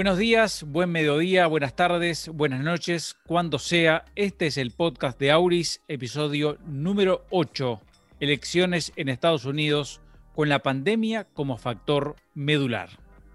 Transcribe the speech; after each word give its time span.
Buenos 0.00 0.16
días, 0.16 0.64
buen 0.66 0.90
mediodía, 0.90 1.46
buenas 1.46 1.76
tardes, 1.76 2.30
buenas 2.32 2.60
noches, 2.60 3.18
cuando 3.26 3.58
sea. 3.58 4.06
Este 4.16 4.46
es 4.46 4.56
el 4.56 4.70
podcast 4.70 5.20
de 5.20 5.30
Auris, 5.30 5.82
episodio 5.88 6.56
número 6.64 7.26
8, 7.28 7.82
elecciones 8.18 8.94
en 8.96 9.10
Estados 9.10 9.44
Unidos 9.44 10.00
con 10.34 10.48
la 10.48 10.60
pandemia 10.60 11.24
como 11.34 11.58
factor 11.58 12.16
medular. 12.32 12.88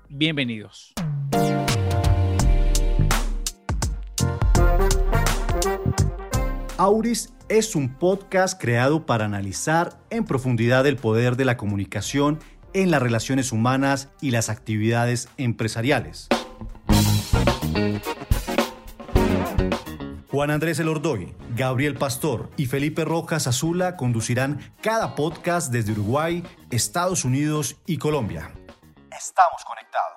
Bienvenidos. 0.10 0.96
Auris 6.78 7.32
es 7.48 7.76
un 7.76 7.94
podcast 7.94 8.60
creado 8.60 9.06
para 9.06 9.26
analizar 9.26 10.00
en 10.10 10.26
profundidad 10.26 10.88
el 10.88 10.96
poder 10.96 11.36
de 11.36 11.46
la 11.46 11.58
comunicación 11.58 12.40
en 12.74 12.90
las 12.90 13.04
relaciones 13.04 13.52
humanas 13.52 14.10
y 14.20 14.32
las 14.32 14.50
actividades 14.50 15.30
empresariales. 15.38 16.28
Juan 20.36 20.52
Andrés 20.52 20.80
Elordoy, 20.80 21.34
Gabriel 21.56 21.96
Pastor 21.96 22.50
y 22.58 22.66
Felipe 22.66 23.06
Rojas 23.06 23.48
Azula 23.48 23.96
conducirán 23.96 24.74
cada 24.82 25.16
podcast 25.16 25.72
desde 25.72 25.94
Uruguay, 25.94 26.44
Estados 26.72 27.26
Unidos 27.26 27.78
y 27.86 27.98
Colombia. 27.98 28.54
Estamos 29.12 29.64
conectados. 29.66 30.16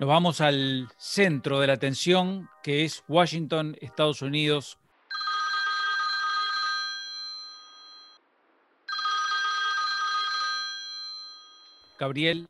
Nos 0.00 0.08
vamos 0.08 0.40
al 0.40 0.88
centro 0.96 1.60
de 1.60 1.66
la 1.68 1.74
atención, 1.74 2.48
que 2.62 2.84
es 2.84 3.04
Washington, 3.08 3.76
Estados 3.80 4.22
Unidos. 4.22 4.78
Gabriel. 11.98 12.48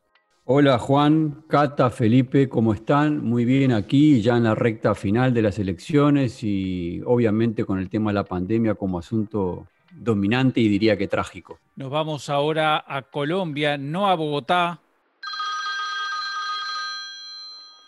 Hola 0.50 0.78
Juan, 0.78 1.44
Cata, 1.46 1.90
Felipe, 1.90 2.48
¿cómo 2.48 2.72
están? 2.72 3.22
Muy 3.22 3.44
bien 3.44 3.70
aquí, 3.70 4.22
ya 4.22 4.38
en 4.38 4.44
la 4.44 4.54
recta 4.54 4.94
final 4.94 5.34
de 5.34 5.42
las 5.42 5.58
elecciones 5.58 6.42
y 6.42 7.02
obviamente 7.04 7.66
con 7.66 7.78
el 7.78 7.90
tema 7.90 8.08
de 8.08 8.14
la 8.14 8.24
pandemia 8.24 8.74
como 8.74 8.98
asunto 8.98 9.66
dominante 9.92 10.62
y 10.62 10.68
diría 10.68 10.96
que 10.96 11.06
trágico. 11.06 11.58
Nos 11.76 11.90
vamos 11.90 12.30
ahora 12.30 12.82
a 12.88 13.02
Colombia, 13.02 13.76
no 13.76 14.08
a 14.08 14.14
Bogotá. 14.14 14.80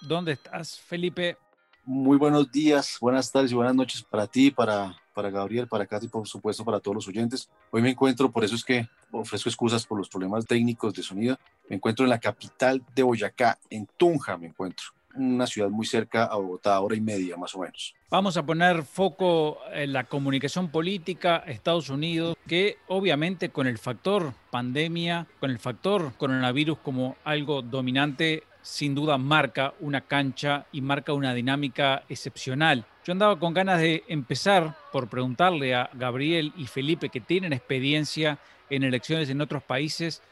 ¿Dónde 0.03 0.33
estás, 0.33 0.79
Felipe? 0.81 1.39
Muy 1.87 2.19
buenos 2.19 2.53
días, 2.53 2.99
buenas 3.01 3.33
tardes 3.33 3.53
y 3.53 3.55
buenas 3.55 3.75
noches 3.75 4.03
para 4.03 4.27
ti, 4.27 4.51
para, 4.51 4.95
para 5.21 5.31
Gabriel, 5.31 5.69
para 5.69 5.85
Cata 5.85 6.07
y 6.07 6.09
por 6.09 6.27
supuesto 6.27 6.65
para 6.65 6.81
todos 6.81 6.95
los 6.95 7.09
oyentes. 7.09 7.51
Hoy 7.71 7.83
me 7.83 7.91
encuentro, 7.91 8.31
por 8.31 8.43
eso 8.43 8.55
es 8.55 8.65
que 8.65 8.89
ofrezco 9.11 9.51
excusas 9.51 9.85
por 9.85 9.99
los 9.99 10.09
problemas 10.09 10.47
técnicos 10.47 10.95
de 10.95 11.03
sonido 11.03 11.39
me 11.69 11.77
encuentro 11.77 12.05
en 12.05 12.11
la 12.11 12.19
capital 12.19 12.83
de 12.95 13.03
Boyacá, 13.03 13.59
en 13.69 13.87
Tunja 13.97 14.37
me 14.39 14.47
encuentro, 14.47 14.87
una 15.15 15.47
ciudad 15.47 15.69
muy 15.69 15.85
cerca 15.85 16.25
a 16.25 16.37
Bogotá, 16.37 16.81
hora 16.81 16.97
y 16.97 17.01
media 17.01 17.37
más 17.37 17.55
o 17.55 17.61
menos. 17.61 17.95
Vamos 18.11 18.37
a 18.37 18.45
poner 18.45 18.83
foco 18.83 19.59
en 19.73 19.93
la 19.93 20.05
comunicación 20.05 20.71
política 20.71 21.45
Estados 21.47 21.91
Unidos, 21.91 22.37
que 22.49 22.79
obviamente 22.89 23.51
con 23.51 23.67
el 23.67 23.79
factor 23.79 24.33
pandemia, 24.51 25.27
con 25.39 25.51
el 25.51 25.59
factor 25.59 26.13
coronavirus 26.17 26.79
como 26.79 27.17
algo 27.25 27.63
dominante, 27.63 28.43
sin 28.63 28.95
duda 28.95 29.19
marca 29.19 29.75
una 29.81 30.03
cancha 30.03 30.67
y 30.73 30.81
marca 30.81 31.13
una 31.13 31.35
dinámica 31.35 32.03
excepcional. 32.09 32.85
Yo 33.05 33.13
andaba 33.13 33.39
con 33.39 33.55
ganas 33.55 33.81
de 33.81 34.05
empezar 34.09 34.77
por 34.93 35.09
preguntarle 35.09 35.75
a 35.75 35.91
Gabriel 35.95 36.53
y 36.57 36.67
Felipe, 36.67 37.09
que 37.09 37.21
tienen 37.21 37.53
experiencia 37.53 38.39
en 38.69 38.85
elecciones 38.85 39.31
en 39.31 39.41
otros 39.41 39.63
países, 39.63 40.23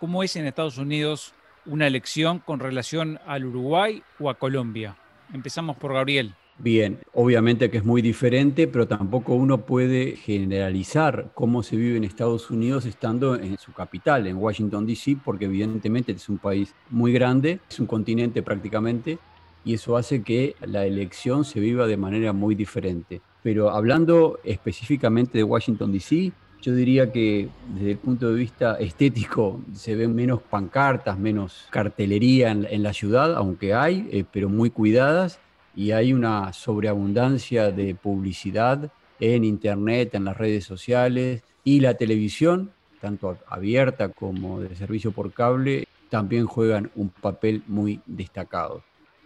¿Cómo 0.00 0.22
es 0.22 0.34
en 0.34 0.46
Estados 0.46 0.78
Unidos 0.78 1.34
una 1.66 1.86
elección 1.86 2.38
con 2.38 2.58
relación 2.58 3.20
al 3.26 3.44
Uruguay 3.44 4.02
o 4.18 4.30
a 4.30 4.34
Colombia? 4.38 4.96
Empezamos 5.34 5.76
por 5.76 5.92
Gabriel. 5.92 6.34
Bien, 6.62 6.98
obviamente 7.14 7.70
que 7.70 7.78
es 7.78 7.86
muy 7.86 8.02
diferente, 8.02 8.68
pero 8.68 8.86
tampoco 8.86 9.32
uno 9.32 9.64
puede 9.64 10.14
generalizar 10.16 11.30
cómo 11.32 11.62
se 11.62 11.76
vive 11.76 11.96
en 11.96 12.04
Estados 12.04 12.50
Unidos 12.50 12.84
estando 12.84 13.34
en 13.34 13.56
su 13.56 13.72
capital, 13.72 14.26
en 14.26 14.36
Washington, 14.36 14.84
D.C., 14.86 15.16
porque 15.24 15.46
evidentemente 15.46 16.12
es 16.12 16.28
un 16.28 16.36
país 16.36 16.74
muy 16.90 17.14
grande, 17.14 17.60
es 17.70 17.80
un 17.80 17.86
continente 17.86 18.42
prácticamente, 18.42 19.18
y 19.64 19.72
eso 19.72 19.96
hace 19.96 20.22
que 20.22 20.54
la 20.60 20.84
elección 20.84 21.46
se 21.46 21.60
viva 21.60 21.86
de 21.86 21.96
manera 21.96 22.34
muy 22.34 22.54
diferente. 22.54 23.22
Pero 23.42 23.70
hablando 23.70 24.38
específicamente 24.44 25.38
de 25.38 25.44
Washington, 25.44 25.92
D.C., 25.92 26.30
yo 26.60 26.74
diría 26.74 27.10
que 27.10 27.48
desde 27.74 27.92
el 27.92 27.96
punto 27.96 28.28
de 28.28 28.34
vista 28.34 28.74
estético 28.74 29.62
se 29.72 29.96
ven 29.96 30.14
menos 30.14 30.42
pancartas, 30.42 31.18
menos 31.18 31.66
cartelería 31.70 32.50
en, 32.50 32.82
la 32.82 32.92
ciudad, 32.92 33.34
aunque 33.34 33.72
hay, 33.72 34.06
eh, 34.12 34.24
pero 34.30 34.50
muy 34.50 34.68
cuidadas, 34.68 35.40
y 35.74 35.92
hay 35.92 36.12
una 36.12 36.52
sobreabundancia 36.52 37.70
de 37.70 37.94
publicidad 37.94 38.90
en 39.20 39.44
Internet, 39.44 40.14
en 40.14 40.24
las 40.24 40.36
redes 40.36 40.64
sociales 40.64 41.42
y 41.64 41.80
la 41.80 41.94
televisión, 41.94 42.72
tanto 43.00 43.38
abierta 43.46 44.08
como 44.08 44.60
de 44.60 44.74
servicio 44.74 45.12
por 45.12 45.32
cable, 45.32 45.86
también 46.08 46.46
juegan 46.46 46.90
un 46.96 47.10
papel 47.10 47.62
muy 47.66 48.00
destacado. 48.06 48.82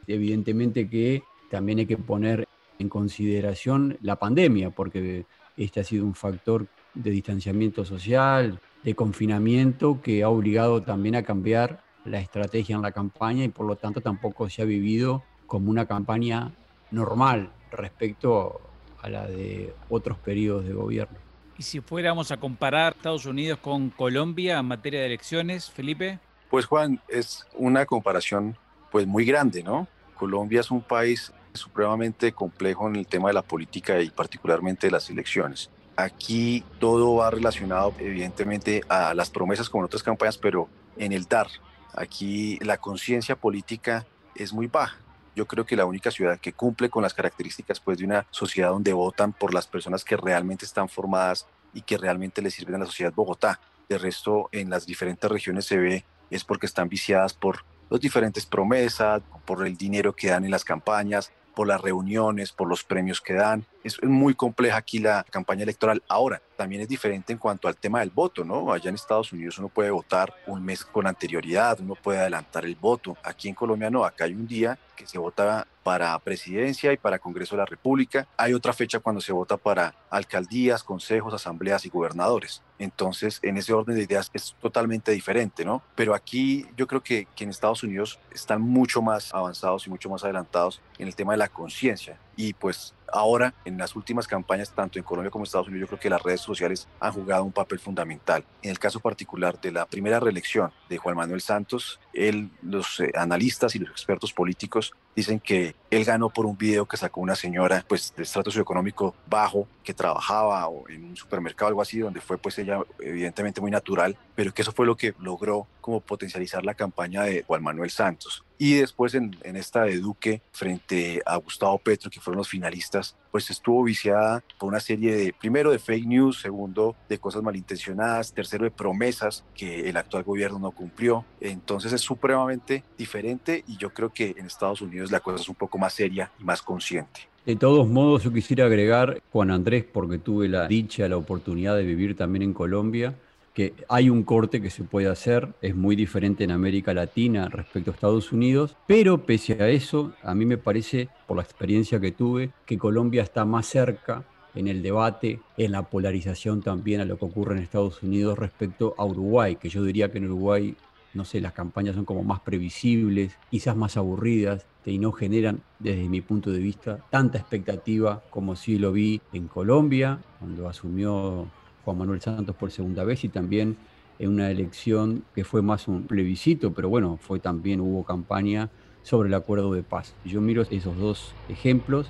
Evidentemente 0.07 0.89
que 0.89 1.23
también 1.51 1.79
hay 1.79 1.87
que 1.87 1.97
poner 1.97 2.47
en 2.79 2.89
consideración 2.89 3.97
la 4.03 4.17
pandemia, 4.17 4.71
porque 4.71 5.25
este 5.57 5.81
ha 5.81 5.85
sido 5.85 6.05
un 6.05 6.15
factor 6.15 6.67
de 6.95 7.11
distanciamiento 7.11 7.85
social, 7.85 8.61
de 8.83 8.95
confinamiento, 8.95 10.01
que 10.03 10.23
ha 10.23 10.29
obligado 10.29 10.83
también 10.83 11.15
a 11.15 11.23
cambiar 11.23 11.83
la 12.05 12.21
estrategia 12.21 12.77
en 12.77 12.83
la 12.83 12.93
campaña 12.93 13.45
y 13.45 13.49
por 13.49 13.67
lo 13.67 13.77
tanto 13.77 14.01
tampoco 14.01 14.51
se 14.51 14.63
ha 14.63 14.67
vivido 14.67 15.23
como 15.47 15.71
una 15.71 15.87
campaña 15.87 16.53
normal 16.91 17.51
respecto 17.71 18.61
a 19.01 19.09
la 19.09 19.27
de 19.27 19.75
otros 19.89 20.19
periodos 20.19 20.65
de 20.65 20.73
gobierno. 20.73 21.19
Y 21.59 21.63
si 21.63 21.81
fuéramos 21.81 22.31
a 22.33 22.37
comparar 22.37 22.95
Estados 22.97 23.27
Unidos 23.27 23.59
con 23.61 23.91
Colombia 23.91 24.59
en 24.59 24.67
materia 24.67 25.01
de 25.01 25.07
elecciones, 25.07 25.71
Felipe. 25.71 26.19
Pues 26.51 26.67
Juan, 26.67 27.01
es 27.09 27.47
una 27.55 27.87
comparación 27.87 28.57
pues 28.91 29.07
muy 29.07 29.25
grande, 29.25 29.63
¿no? 29.63 29.87
Colombia 30.15 30.61
es 30.61 30.71
un 30.71 30.83
país 30.83 31.33
supremamente 31.53 32.33
complejo 32.33 32.89
en 32.89 32.97
el 32.97 33.07
tema 33.07 33.29
de 33.29 33.35
la 33.35 33.43
política 33.43 34.01
y 34.01 34.11
particularmente 34.11 34.87
de 34.87 34.91
las 34.91 35.09
elecciones. 35.11 35.71
Aquí 35.97 36.65
todo 36.81 37.17
va 37.17 37.31
relacionado 37.31 37.95
evidentemente 37.99 38.83
a 38.89 39.15
las 39.15 39.31
promesas 39.31 39.69
como 39.69 39.83
en 39.83 39.87
otras 39.87 40.03
campañas, 40.03 40.39
pero 40.39 40.69
en 40.97 41.13
el 41.13 41.25
dar. 41.25 41.47
Aquí 41.95 42.59
la 42.63 42.79
conciencia 42.79 43.37
política 43.37 44.05
es 44.35 44.53
muy 44.53 44.67
baja. 44.67 44.97
Yo 45.35 45.47
creo 45.47 45.67
que 45.67 45.77
la 45.77 45.85
única 45.85 46.11
ciudad 46.11 46.39
que 46.39 46.53
cumple 46.53 46.91
con 46.91 47.03
las 47.03 47.15
características 47.15 47.81
pues, 47.81 47.99
de 47.99 48.05
una 48.05 48.27
sociedad 48.31 48.71
donde 48.71 48.93
votan 48.93 49.33
por 49.33 49.53
las 49.53 49.67
personas 49.67 50.05
que 50.05 50.17
realmente 50.17 50.65
están 50.65 50.89
formadas 50.89 51.47
y 51.73 51.83
que 51.83 51.99
realmente 51.99 52.41
le 52.41 52.51
sirven 52.51 52.77
a 52.77 52.79
la 52.79 52.87
sociedad 52.87 53.13
Bogotá. 53.13 53.61
De 53.89 53.99
resto, 53.99 54.49
en 54.53 54.71
las 54.71 54.87
diferentes 54.87 55.31
regiones 55.31 55.67
se 55.67 55.77
ve 55.77 56.05
es 56.31 56.45
porque 56.45 56.67
están 56.67 56.89
viciadas 56.89 57.35
por 57.35 57.65
las 57.91 58.01
diferentes 58.01 58.47
promesas, 58.47 59.23
por 59.45 59.67
el 59.67 59.77
dinero 59.77 60.15
que 60.15 60.29
dan 60.29 60.45
en 60.45 60.51
las 60.51 60.65
campañas, 60.65 61.33
por 61.55 61.67
las 61.67 61.81
reuniones, 61.81 62.53
por 62.53 62.69
los 62.69 62.85
premios 62.85 63.21
que 63.21 63.35
dan. 63.35 63.65
Es 63.85 64.03
muy 64.03 64.35
compleja 64.35 64.79
aquí 64.79 64.99
la 64.99 65.25
campaña 65.31 65.63
electoral. 65.63 66.03
Ahora, 66.09 66.41
también 66.57 66.81
es 66.81 66.89
diferente 66.89 67.35
en 67.35 67.39
cuanto 67.39 67.69
al 67.69 67.77
tema 67.77 68.01
del 68.01 68.11
voto, 68.11 68.43
¿no? 68.43 68.73
Allá 68.73 68.89
en 68.89 68.95
Estados 68.95 69.33
Unidos 69.33 69.59
uno 69.59 69.69
puede 69.69 69.91
votar 69.91 70.35
un 70.47 70.65
mes 70.65 70.85
con 70.85 71.07
anterioridad, 71.07 71.79
uno 71.81 71.95
puede 71.95 72.21
adelantar 72.21 72.65
el 72.65 72.77
voto. 72.77 73.17
Aquí 73.23 73.49
en 73.49 73.55
Colombia 73.55 73.91
no, 73.91 74.05
acá 74.05 74.25
hay 74.25 74.33
un 74.33 74.47
día 74.47 74.79
que 74.97 75.07
se 75.07 75.19
vota 75.19 75.67
para 75.83 76.19
presidencia 76.21 76.93
y 76.93 76.97
para 76.97 77.19
Congreso 77.19 77.57
de 77.57 77.61
la 77.61 77.67
República. 77.67 78.27
Hay 78.39 78.55
otra 78.55 78.73
fecha 78.73 79.01
cuando 79.01 79.21
se 79.21 79.33
vota 79.33 79.59
para 79.59 79.95
alcaldías, 80.09 80.83
consejos, 80.83 81.35
asambleas 81.35 81.85
y 81.85 81.91
gobernadores. 81.91 82.63
Entonces, 82.79 83.39
en 83.43 83.59
ese 83.59 83.75
orden 83.75 83.97
de 83.97 84.05
ideas 84.05 84.31
es 84.33 84.57
totalmente 84.63 85.13
diferente, 85.13 85.65
¿no? 85.65 85.83
Pero 85.95 86.15
aquí 86.15 86.67
yo 86.77 86.87
creo 86.87 87.03
que, 87.03 87.29
que 87.37 87.45
en 87.45 87.51
Estados 87.51 87.83
Unidos 87.83 88.19
están 88.33 88.63
mucho 88.63 89.03
más 89.03 89.35
avanzados 89.35 89.87
y 89.87 89.91
mucho 89.91 90.09
más 90.09 90.25
adelantados 90.25 90.81
en 90.99 91.07
el 91.07 91.15
tema 91.15 91.33
de 91.33 91.39
la 91.39 91.49
conciencia. 91.49 92.19
Y 92.37 92.53
pues 92.55 92.95
ahora, 93.13 93.55
en 93.65 93.79
las 93.79 93.95
últimas 93.95 94.27
campañas, 94.27 94.73
tanto 94.73 94.99
en 94.99 95.05
Colombia 95.05 95.31
como 95.31 95.43
en 95.43 95.47
Estados 95.47 95.69
Unidos, 95.69 95.83
yo 95.83 95.89
creo 95.89 96.01
que 96.01 96.11
las 96.11 96.23
redes 96.23 96.41
sociales 96.41 96.89
han 97.01 97.13
jugado 97.13 97.45
un 97.45 97.53
papel 97.53 97.79
fundamental. 97.79 98.45
En 98.63 98.71
el 98.71 98.79
caso 98.79 99.01
particular 99.01 99.61
de 99.61 99.73
la 99.73 99.87
primera 99.87 100.21
reelección 100.21 100.73
de 100.89 100.99
Juan 100.99 101.17
Manuel 101.17 101.41
Santos, 101.41 102.01
él, 102.13 102.51
los 102.63 103.01
eh, 103.01 103.13
analistas 103.15 103.75
y 103.77 103.79
los 103.79 103.91
expertos 103.91 104.33
políticos 104.33 104.93
dicen 105.15 105.41
que 105.41 105.75
él 105.91 106.05
ganó 106.05 106.29
por 106.29 106.47
un 106.47 106.57
video 106.57 106.87
que 106.87 106.97
sacó 106.97 107.21
una 107.21 107.37
señora 107.37 107.85
pues 107.87 108.13
de 108.17 108.23
estrato 108.25 108.51
socioeconómico 108.51 109.15
bajo 109.27 109.69
que 109.83 109.95
trabajaba 109.95 110.67
o 110.69 110.89
en 110.89 111.05
un 111.05 111.17
supermercado 111.17 111.69
algo 111.69 111.83
así 111.83 111.99
donde 111.99 112.21
fue 112.21 112.39
pues 112.39 112.59
ella 112.59 112.81
evidentemente 113.01 113.61
muy 113.61 113.71
natural 113.71 114.17
pero 114.35 114.53
que 114.53 114.63
eso 114.63 114.73
fue 114.73 114.87
lo 114.87 114.97
que 114.97 115.15
logró 115.21 115.67
como 115.81 116.01
potencializar 116.01 116.65
la 116.65 116.75
campaña 116.75 117.23
de 117.25 117.45
Juan 117.47 117.63
Manuel 117.63 117.91
Santos. 117.91 118.45
Y 118.59 118.75
después 118.75 119.15
en, 119.15 119.37
en 119.43 119.57
esta 119.57 119.83
de 119.83 119.99
Duque 119.99 120.41
frente 120.53 121.23
a 121.27 121.37
Gustavo 121.37 121.79
Petro 121.79 122.11
que 122.11 122.21
fueron 122.21 122.39
los 122.39 122.49
finalistas 122.49 123.17
pues 123.35 123.51
estuvo 123.51 123.83
viciada 123.83 124.45
por 124.61 124.69
una 124.69 124.79
serie 124.79 125.17
de, 125.17 125.33
primero 125.33 125.73
de 125.73 125.81
fake 125.81 126.07
news, 126.07 126.41
segundo 126.41 126.95
de 127.09 127.19
cosas 127.19 127.43
malintencionadas, 127.43 128.33
tercero 128.33 128.63
de 128.63 128.71
promesas 128.71 129.43
que 129.57 129.89
el 129.89 129.97
actual 129.97 130.23
gobierno 130.23 130.61
no 130.61 130.71
cumplió. 130.71 131.25
Entonces 131.41 131.93
es 131.93 132.01
supremamente 132.01 132.85
diferente 132.97 133.65
y 133.67 133.77
yo 133.77 133.93
creo 133.93 134.11
que 134.11 134.37
en 134.39 134.47
Estados 134.47 134.83
Unidos 134.83 135.11
la 135.11 135.19
cosa 135.19 135.43
es 135.43 135.49
un 135.49 135.57
poco 135.57 135.79
más 135.79 135.95
seria 135.95 136.31
y 136.39 136.45
más 136.45 136.63
consciente. 136.63 137.23
De 137.45 137.57
todos 137.57 137.89
modos, 137.89 138.23
yo 138.23 138.33
quisiera 138.33 138.67
agregar, 138.67 139.21
Juan 139.33 139.51
Andrés, 139.51 139.85
porque 139.85 140.19
tuve 140.19 140.49
la 140.49 140.69
dicha, 140.69 141.09
la 141.09 141.17
oportunidad 141.17 141.77
de 141.77 141.83
vivir 141.83 142.17
también 142.17 142.43
en 142.43 142.55
Colombia, 142.55 143.17
que 143.55 143.73
hay 143.89 144.11
un 144.11 144.25
corte 144.25 144.61
que 144.61 144.69
se 144.69 144.83
puede 144.83 145.09
hacer, 145.09 145.49
es 145.63 145.77
muy 145.77 145.95
diferente 145.95 146.43
en 146.45 146.51
América 146.51 146.93
Latina 146.93 147.49
respecto 147.49 147.91
a 147.91 147.95
Estados 147.95 148.33
Unidos, 148.33 148.77
pero 148.87 149.25
pese 149.25 149.63
a 149.63 149.69
eso, 149.69 150.13
a 150.23 150.35
mí 150.35 150.45
me 150.45 150.59
parece, 150.59 151.09
por 151.27 151.37
la 151.37 151.45
experiencia 151.45 152.01
que 152.01 152.11
tuve, 152.11 152.51
que 152.67 152.77
Colombia 152.77 153.23
está 153.23 153.45
más 153.45 153.67
cerca 153.67 154.25
en 154.57 154.69
el 154.69 154.83
debate, 154.83 155.41
en 155.57 155.73
la 155.73 155.83
polarización 155.83 156.63
también 156.63 157.01
a 157.01 157.05
lo 157.05 157.17
que 157.17 157.25
ocurre 157.25 157.57
en 157.57 157.63
Estados 157.63 158.03
Unidos 158.03 158.39
respecto 158.39 158.95
a 158.99 159.05
Uruguay, 159.05 159.57
que 159.57 159.69
yo 159.69 159.85
diría 159.85 160.11
que 160.11 160.19
en 160.19 160.27
Uruguay, 160.27 160.77
no 161.13 161.25
sé, 161.25 161.41
las 161.41 161.53
campañas 161.53 161.95
son 161.95 162.05
como 162.05 162.25
más 162.25 162.41
previsibles, 162.41 163.37
quizás 163.51 163.77
más 163.77 163.97
aburridas 163.97 164.67
y 164.85 164.99
no 164.99 165.13
generan, 165.13 165.63
desde 165.79 166.09
mi 166.09 166.21
punto 166.21 166.51
de 166.51 166.59
vista, 166.59 166.99
tanta 167.11 167.39
expectativa 167.39 168.23
como 168.31 168.57
si 168.57 168.79
lo 168.79 168.93
vi 168.93 169.21
en 169.33 169.47
Colombia, 169.47 170.19
cuando 170.41 170.69
asumió 170.69 171.49
Juan 171.85 171.99
Manuel 171.99 172.21
Santos 172.21 172.57
por 172.57 172.71
segunda 172.71 173.05
vez 173.05 173.25
y 173.25 173.29
también 173.29 173.77
en 174.19 174.31
una 174.31 174.51
elección 174.51 175.25
que 175.35 175.45
fue 175.45 175.63
más 175.63 175.89
un 175.89 176.05
plebiscito, 176.05 176.73
pero 176.73 176.89
bueno, 176.89 177.19
fue 177.21 177.41
también 177.41 177.81
hubo 177.81 178.05
campaña 178.05 178.71
sobre 179.03 179.29
el 179.29 179.35
acuerdo 179.35 179.73
de 179.73 179.83
paz. 179.83 180.15
Yo 180.25 180.41
miro 180.41 180.63
esos 180.63 180.97
dos 180.97 181.35
ejemplos, 181.49 182.09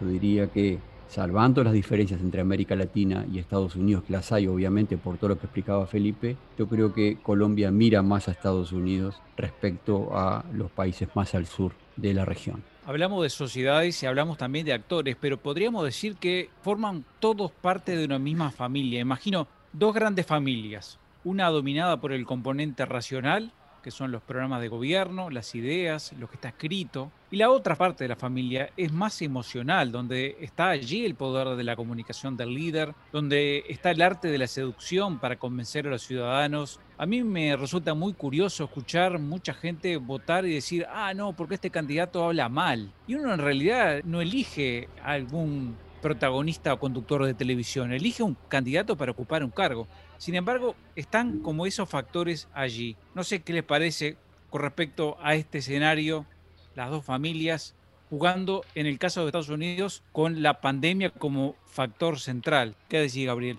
yo 0.00 0.06
diría 0.06 0.48
que 0.48 0.78
salvando 1.08 1.64
las 1.64 1.72
diferencias 1.72 2.20
entre 2.20 2.42
América 2.42 2.76
Latina 2.76 3.26
y 3.32 3.38
Estados 3.38 3.76
Unidos, 3.76 4.04
que 4.04 4.12
las 4.12 4.30
hay 4.30 4.46
obviamente 4.46 4.98
por 4.98 5.16
todo 5.16 5.30
lo 5.30 5.38
que 5.38 5.46
explicaba 5.46 5.86
Felipe, 5.86 6.36
yo 6.58 6.68
creo 6.68 6.92
que 6.92 7.16
Colombia 7.22 7.70
mira 7.70 8.02
más 8.02 8.28
a 8.28 8.32
Estados 8.32 8.72
Unidos 8.72 9.20
respecto 9.36 10.10
a 10.12 10.44
los 10.52 10.70
países 10.70 11.08
más 11.14 11.34
al 11.34 11.46
sur 11.46 11.72
de 11.96 12.14
la 12.14 12.24
región. 12.24 12.62
Hablamos 12.88 13.22
de 13.22 13.28
sociedades 13.28 14.02
y 14.02 14.06
hablamos 14.06 14.38
también 14.38 14.64
de 14.64 14.72
actores, 14.72 15.14
pero 15.20 15.36
podríamos 15.36 15.84
decir 15.84 16.16
que 16.16 16.48
forman 16.62 17.04
todos 17.18 17.50
parte 17.52 17.94
de 17.94 18.06
una 18.06 18.18
misma 18.18 18.50
familia. 18.50 18.98
Imagino 18.98 19.46
dos 19.74 19.92
grandes 19.92 20.24
familias, 20.24 20.98
una 21.22 21.50
dominada 21.50 22.00
por 22.00 22.12
el 22.12 22.24
componente 22.24 22.86
racional 22.86 23.52
que 23.88 23.92
son 23.92 24.12
los 24.12 24.20
programas 24.20 24.60
de 24.60 24.68
gobierno, 24.68 25.30
las 25.30 25.54
ideas, 25.54 26.12
lo 26.18 26.28
que 26.28 26.34
está 26.34 26.48
escrito. 26.48 27.10
Y 27.30 27.38
la 27.38 27.48
otra 27.48 27.74
parte 27.74 28.04
de 28.04 28.08
la 28.08 28.16
familia 28.16 28.68
es 28.76 28.92
más 28.92 29.22
emocional, 29.22 29.90
donde 29.90 30.36
está 30.42 30.68
allí 30.68 31.06
el 31.06 31.14
poder 31.14 31.56
de 31.56 31.64
la 31.64 31.74
comunicación 31.74 32.36
del 32.36 32.52
líder, 32.52 32.92
donde 33.12 33.64
está 33.66 33.92
el 33.92 34.02
arte 34.02 34.28
de 34.28 34.36
la 34.36 34.46
seducción 34.46 35.18
para 35.18 35.38
convencer 35.38 35.86
a 35.86 35.90
los 35.90 36.02
ciudadanos. 36.02 36.80
A 36.98 37.06
mí 37.06 37.24
me 37.24 37.56
resulta 37.56 37.94
muy 37.94 38.12
curioso 38.12 38.64
escuchar 38.64 39.18
mucha 39.18 39.54
gente 39.54 39.96
votar 39.96 40.44
y 40.44 40.52
decir, 40.52 40.84
ah, 40.92 41.14
no, 41.14 41.32
porque 41.32 41.54
este 41.54 41.70
candidato 41.70 42.22
habla 42.22 42.50
mal. 42.50 42.92
Y 43.06 43.14
uno 43.14 43.32
en 43.32 43.40
realidad 43.40 44.02
no 44.04 44.20
elige 44.20 44.90
algún 45.02 45.78
protagonista 46.00 46.72
o 46.72 46.78
conductor 46.78 47.24
de 47.24 47.34
televisión, 47.34 47.92
elige 47.92 48.22
un 48.22 48.36
candidato 48.48 48.96
para 48.96 49.12
ocupar 49.12 49.44
un 49.44 49.50
cargo. 49.50 49.86
Sin 50.18 50.34
embargo, 50.34 50.74
están 50.96 51.40
como 51.40 51.66
esos 51.66 51.88
factores 51.88 52.48
allí. 52.54 52.96
No 53.14 53.24
sé 53.24 53.42
qué 53.42 53.52
les 53.52 53.64
parece 53.64 54.16
con 54.50 54.62
respecto 54.62 55.16
a 55.20 55.34
este 55.34 55.58
escenario, 55.58 56.26
las 56.74 56.90
dos 56.90 57.04
familias 57.04 57.74
jugando, 58.10 58.64
en 58.74 58.86
el 58.86 58.98
caso 58.98 59.20
de 59.20 59.26
Estados 59.26 59.50
Unidos, 59.50 60.02
con 60.12 60.42
la 60.42 60.60
pandemia 60.60 61.10
como 61.10 61.56
factor 61.66 62.18
central. 62.18 62.74
¿Qué 62.88 63.00
decís, 63.00 63.26
Gabriel? 63.26 63.58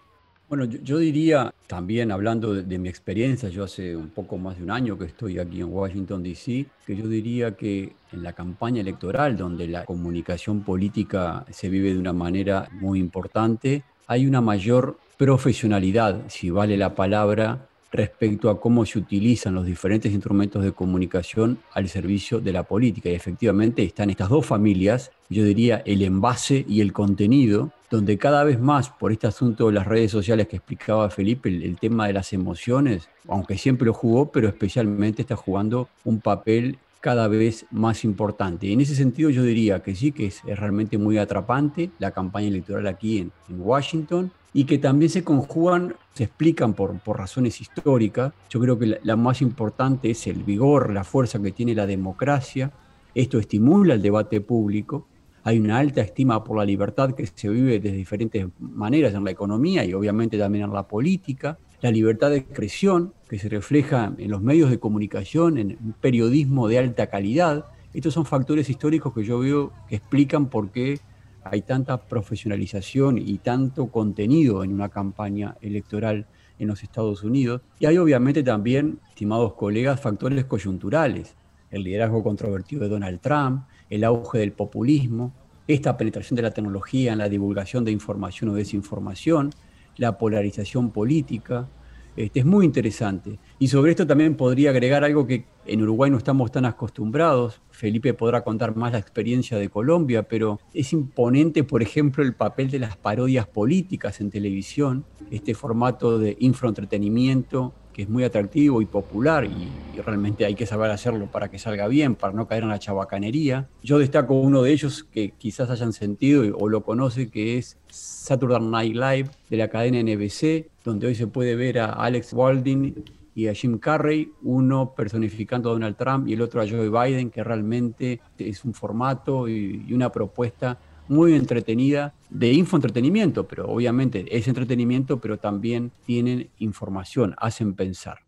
Bueno, 0.49 0.65
yo, 0.65 0.97
diría, 0.97 1.53
también 1.67 2.11
hablando 2.11 2.55
de, 2.55 2.79
mi 2.79 2.89
experiencia, 2.89 3.49
yo 3.49 3.65
hace 3.65 3.95
un 3.95 4.09
poco 4.09 4.39
más 4.39 4.57
de 4.57 4.63
un 4.63 4.71
año 4.71 4.97
que 4.97 5.05
estoy 5.05 5.37
aquí 5.37 5.61
en 5.61 5.71
Washington, 5.71 6.23
D.C., 6.23 6.65
que 6.87 6.95
yo 6.95 7.07
diría 7.07 7.55
que 7.55 7.93
en 8.11 8.23
la 8.23 8.33
campaña 8.33 8.81
electoral, 8.81 9.37
donde 9.37 9.67
la 9.67 9.85
comunicación 9.85 10.61
política 10.61 11.45
se 11.51 11.69
vive 11.69 11.93
de 11.93 11.99
una 11.99 12.13
manera 12.13 12.67
muy 12.71 12.99
importante, 12.99 13.83
hay 14.07 14.25
una 14.25 14.41
mayor 14.41 14.97
profesionalidad, 15.17 16.23
si 16.29 16.49
vale 16.49 16.77
la 16.77 16.95
palabra, 16.95 17.67
respecto 17.91 18.49
a 18.49 18.59
cómo 18.59 18.87
se 18.87 18.97
utilizan 18.97 19.53
los 19.53 19.67
diferentes 19.67 20.11
instrumentos 20.11 20.63
de 20.63 20.71
comunicación 20.71 21.59
al 21.73 21.89
servicio 21.89 22.39
de 22.39 22.53
la 22.53 22.63
política. 22.63 23.11
Y 23.11 23.13
efectivamente 23.13 23.83
están 23.83 24.09
estas 24.09 24.29
dos 24.29 24.47
familias, 24.47 25.11
yo 25.29 25.43
diría 25.43 25.83
el 25.85 26.01
envase 26.01 26.65
y 26.67 26.81
el 26.81 26.91
contenido, 26.91 27.71
donde 27.89 28.17
cada 28.17 28.43
vez 28.43 28.59
más, 28.59 28.89
por 28.89 29.11
este 29.11 29.27
asunto 29.27 29.67
de 29.67 29.73
las 29.73 29.87
redes 29.87 30.11
sociales 30.11 30.47
que 30.47 30.57
explicaba 30.57 31.09
Felipe, 31.09 31.49
el, 31.49 31.79
tema 31.79 32.07
de 32.07 32.13
las 32.13 32.33
emociones, 32.33 33.09
aunque 33.27 33.57
siempre 33.57 33.87
lo 33.87 33.93
jugó, 33.93 34.31
pero 34.31 34.47
especialmente 34.47 35.23
está 35.23 35.35
jugando 35.35 35.89
un 36.03 36.21
papel 36.21 36.77
cada 37.01 37.27
vez 37.27 37.65
más 37.71 38.03
importante. 38.03 38.67
Y 38.67 38.73
en 38.73 38.81
ese 38.81 38.93
sentido 38.93 39.29
yo 39.29 39.41
diría 39.43 39.81
que 39.81 39.95
sí, 39.95 40.11
que 40.11 40.27
es, 40.27 40.43
realmente 40.43 40.97
muy 40.97 41.17
atrapante 41.17 41.89
la 41.97 42.11
campaña 42.11 42.47
electoral 42.47 42.87
aquí 42.87 43.19
en, 43.19 43.31
Washington 43.49 44.31
y 44.53 44.65
que 44.65 44.77
también 44.77 45.09
se 45.09 45.23
conjugan, 45.23 45.95
se 46.13 46.25
explican 46.25 46.73
por 46.73 47.17
razones 47.17 47.61
históricas. 47.61 48.33
Yo 48.49 48.59
creo 48.59 48.77
que 48.77 48.99
la, 49.01 49.15
más 49.15 49.41
importante 49.41 50.11
es 50.11 50.27
el 50.27 50.43
vigor, 50.43 50.91
la 50.91 51.03
fuerza 51.03 51.39
que 51.39 51.51
tiene 51.51 51.73
la 51.73 51.87
democracia. 51.87 52.71
Esto 53.15 53.39
estimula 53.39 53.95
el 53.95 54.01
debate 54.01 54.41
público. 54.41 55.07
Hay 55.49 55.57
una 55.57 55.79
alta 55.79 56.01
estima 56.01 56.43
por 56.43 56.57
la 56.57 56.63
libertad 56.63 57.15
que 57.15 57.25
se 57.25 57.49
vive 57.49 57.79
de 57.79 57.91
diferentes 57.91 58.45
maneras 58.59 59.15
en 59.15 59.23
la 59.23 59.31
economía 59.31 59.83
y 59.83 59.95
obviamente 59.95 60.37
también 60.37 60.65
en 60.65 60.71
la 60.71 60.87
política. 60.87 61.57
La 61.81 61.89
libertad 61.89 62.29
de 62.29 62.37
expresión 62.37 63.15
que 63.27 63.39
se 63.39 63.49
refleja 63.49 64.13
en 64.15 64.29
los 64.29 64.43
medios 64.43 64.69
de 64.69 64.77
comunicación, 64.77 65.57
en 65.57 65.95
periodismo 65.99 66.67
de 66.67 66.77
alta 66.77 67.07
calidad. 67.07 67.65
Estos 67.95 68.13
son 68.13 68.27
factores 68.27 68.69
históricos 68.69 69.11
que 69.11 69.23
yo 69.23 69.39
veo 69.39 69.73
que 69.87 69.95
explican 69.95 70.51
por 70.51 70.69
qué 70.69 70.99
hay 71.43 71.63
tanta 71.63 71.97
profesionalización 71.97 73.17
y 73.17 73.39
tanto 73.39 73.87
contenido 73.87 74.63
en 74.63 74.71
una 74.71 74.89
campaña 74.89 75.57
electoral 75.61 76.27
en 76.59 76.67
los 76.67 76.83
Estados 76.83 77.23
Unidos. 77.23 77.61
Y 77.79 77.87
hay 77.87 77.97
obviamente 77.97 78.43
también, 78.43 78.99
estimados 79.09 79.53
colegas, 79.53 79.99
factores 79.99 80.45
coyunturales. 80.45 81.33
El 81.71 81.85
liderazgo 81.85 82.21
controvertido 82.21 82.83
de 82.83 82.89
Donald 82.89 83.19
Trump, 83.19 83.63
el 83.89 84.03
auge 84.03 84.39
del 84.39 84.51
populismo, 84.51 85.33
esta 85.67 85.97
penetración 85.97 86.35
de 86.35 86.41
la 86.41 86.51
tecnología 86.51 87.13
en 87.13 87.19
la 87.19 87.29
divulgación 87.29 87.85
de 87.85 87.91
información 87.91 88.49
o 88.49 88.53
desinformación, 88.53 89.51
la 89.97 90.17
polarización 90.17 90.91
política, 90.91 91.67
este, 92.15 92.39
es 92.39 92.45
muy 92.45 92.65
interesante. 92.65 93.39
Y 93.59 93.67
sobre 93.67 93.91
esto 93.91 94.05
también 94.05 94.35
podría 94.35 94.71
agregar 94.71 95.03
algo 95.03 95.27
que 95.27 95.45
en 95.65 95.83
Uruguay 95.83 96.09
no 96.09 96.17
estamos 96.17 96.51
tan 96.51 96.65
acostumbrados. 96.65 97.61
Felipe 97.69 98.13
podrá 98.13 98.43
contar 98.43 98.75
más 98.75 98.91
la 98.91 98.97
experiencia 98.97 99.57
de 99.57 99.69
Colombia, 99.69 100.23
pero 100.23 100.59
es 100.73 100.91
imponente, 100.91 101.63
por 101.63 101.81
ejemplo, 101.81 102.23
el 102.23 102.33
papel 102.33 102.71
de 102.71 102.79
las 102.79 102.97
parodias 102.97 103.47
políticas 103.47 104.19
en 104.21 104.31
televisión, 104.31 105.05
este 105.31 105.53
formato 105.53 106.17
de 106.17 106.35
infoentretenimiento 106.39 107.73
que 107.99 108.03
es 108.03 108.09
muy 108.09 108.23
atractivo 108.23 108.81
y 108.81 108.85
popular 108.85 109.43
y, 109.43 109.67
realmente 110.05 110.45
hay 110.45 110.55
que 110.55 110.65
saber 110.65 110.89
hacerlo 110.89 111.27
para 111.29 111.51
que 111.51 111.59
salga 111.59 111.89
bien, 111.89 112.15
para 112.15 112.31
no 112.31 112.47
caer 112.47 112.63
en 112.63 112.69
la 112.69 112.79
chabacanería. 112.79 113.67
Yo 113.83 113.99
destaco 113.99 114.35
uno 114.35 114.61
de 114.61 114.71
ellos 114.71 115.03
que 115.03 115.31
quizás 115.31 115.69
hayan 115.69 115.91
sentido 115.91 116.55
o 116.57 116.69
lo 116.69 116.85
conoce, 116.85 117.29
que 117.29 117.57
es 117.57 117.77
Saturday 117.89 118.61
Night 118.61 118.93
Live 118.93 119.31
de 119.49 119.57
la 119.57 119.67
cadena 119.67 120.01
NBC, 120.01 120.69
donde 120.85 121.07
hoy 121.07 121.15
se 121.15 121.27
puede 121.27 121.57
ver 121.57 121.79
a 121.79 121.87
Alex 121.91 122.31
Walding 122.31 123.03
y 123.35 123.47
a 123.49 123.53
Jim 123.53 123.77
Carrey, 123.77 124.31
uno 124.43 124.93
personificando 124.95 125.69
a 125.69 125.73
Donald 125.73 125.97
Trump 125.97 126.29
y 126.29 126.33
el 126.35 126.41
otro 126.41 126.61
a 126.61 126.65
Joe 126.65 126.89
Biden, 126.89 127.29
que 127.29 127.43
realmente 127.43 128.21
es 128.37 128.63
un 128.63 128.73
formato 128.73 129.49
y 129.49 129.91
una 129.91 130.09
propuesta 130.09 130.79
muy 131.09 131.35
entretenida 131.35 132.13
de 132.29 132.53
infoentretenimiento, 132.53 133.47
pero 133.47 133.67
obviamente 133.67 134.25
es 134.29 134.47
entretenimiento, 134.47 135.19
pero 135.19 135.37
también 135.37 135.91
tienen 136.05 136.49
información, 136.59 137.35
hacen 137.37 137.73
pensar. 137.73 138.19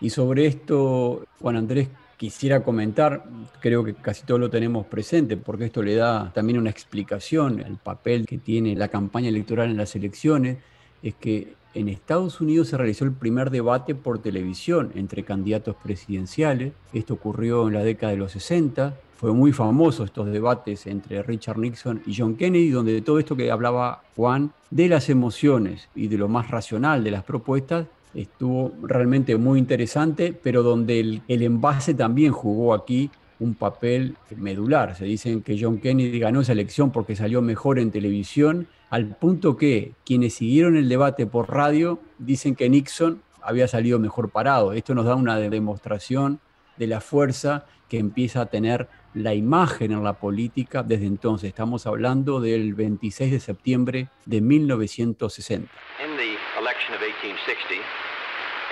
Y 0.00 0.10
sobre 0.10 0.46
esto, 0.46 1.24
Juan 1.40 1.56
Andrés, 1.56 1.88
quisiera 2.16 2.62
comentar, 2.62 3.24
creo 3.60 3.82
que 3.82 3.94
casi 3.94 4.24
todo 4.24 4.38
lo 4.38 4.50
tenemos 4.50 4.86
presente, 4.86 5.36
porque 5.36 5.64
esto 5.64 5.82
le 5.82 5.96
da 5.96 6.32
también 6.32 6.58
una 6.58 6.70
explicación 6.70 7.62
al 7.64 7.78
papel 7.78 8.26
que 8.26 8.38
tiene 8.38 8.76
la 8.76 8.88
campaña 8.88 9.28
electoral 9.28 9.70
en 9.70 9.76
las 9.76 9.96
elecciones 9.96 10.58
es 11.02 11.14
que 11.14 11.54
en 11.74 11.88
Estados 11.88 12.40
Unidos 12.40 12.68
se 12.68 12.76
realizó 12.76 13.04
el 13.04 13.12
primer 13.12 13.50
debate 13.50 13.94
por 13.94 14.18
televisión 14.18 14.92
entre 14.94 15.24
candidatos 15.24 15.74
presidenciales. 15.82 16.72
Esto 16.92 17.14
ocurrió 17.14 17.66
en 17.68 17.74
la 17.74 17.82
década 17.82 18.12
de 18.12 18.18
los 18.18 18.32
60, 18.32 18.94
fue 19.16 19.32
muy 19.32 19.52
famoso 19.52 20.02
estos 20.02 20.26
debates 20.32 20.86
entre 20.88 21.22
Richard 21.22 21.56
Nixon 21.56 22.02
y 22.06 22.14
John 22.16 22.34
Kennedy, 22.34 22.70
donde 22.70 22.92
de 22.92 23.02
todo 23.02 23.20
esto 23.20 23.36
que 23.36 23.52
hablaba 23.52 24.02
Juan, 24.16 24.52
de 24.70 24.88
las 24.88 25.08
emociones 25.08 25.88
y 25.94 26.08
de 26.08 26.18
lo 26.18 26.28
más 26.28 26.50
racional 26.50 27.04
de 27.04 27.12
las 27.12 27.22
propuestas, 27.22 27.86
estuvo 28.14 28.72
realmente 28.82 29.36
muy 29.36 29.60
interesante, 29.60 30.32
pero 30.32 30.64
donde 30.64 30.98
el, 30.98 31.22
el 31.28 31.42
envase 31.42 31.94
también 31.94 32.32
jugó 32.32 32.74
aquí 32.74 33.10
un 33.38 33.54
papel 33.54 34.16
medular. 34.36 34.96
Se 34.96 35.04
dicen 35.04 35.42
que 35.42 35.56
John 35.60 35.78
Kennedy 35.78 36.18
ganó 36.18 36.40
esa 36.40 36.52
elección 36.52 36.90
porque 36.90 37.14
salió 37.14 37.42
mejor 37.42 37.78
en 37.78 37.92
televisión, 37.92 38.66
al 38.92 39.16
punto 39.16 39.56
que 39.56 39.94
quienes 40.04 40.34
siguieron 40.34 40.76
el 40.76 40.86
debate 40.86 41.24
por 41.24 41.50
radio 41.50 41.98
dicen 42.18 42.54
que 42.54 42.68
Nixon 42.68 43.22
había 43.40 43.66
salido 43.66 43.98
mejor 43.98 44.28
parado. 44.30 44.74
Esto 44.74 44.94
nos 44.94 45.06
da 45.06 45.14
una 45.14 45.38
demostración 45.38 46.40
de 46.76 46.88
la 46.88 47.00
fuerza 47.00 47.64
que 47.88 47.96
empieza 47.96 48.42
a 48.42 48.46
tener 48.46 48.90
la 49.14 49.32
imagen 49.32 49.92
en 49.92 50.04
la 50.04 50.12
política 50.12 50.82
desde 50.82 51.06
entonces. 51.06 51.48
Estamos 51.48 51.86
hablando 51.86 52.38
del 52.38 52.74
26 52.74 53.32
de 53.32 53.40
septiembre 53.40 54.08
de 54.26 54.42
1960. 54.42 55.72
In 56.04 56.16
the 56.18 56.36
election 56.60 56.92
of 56.92 57.00
1860, 57.00 57.80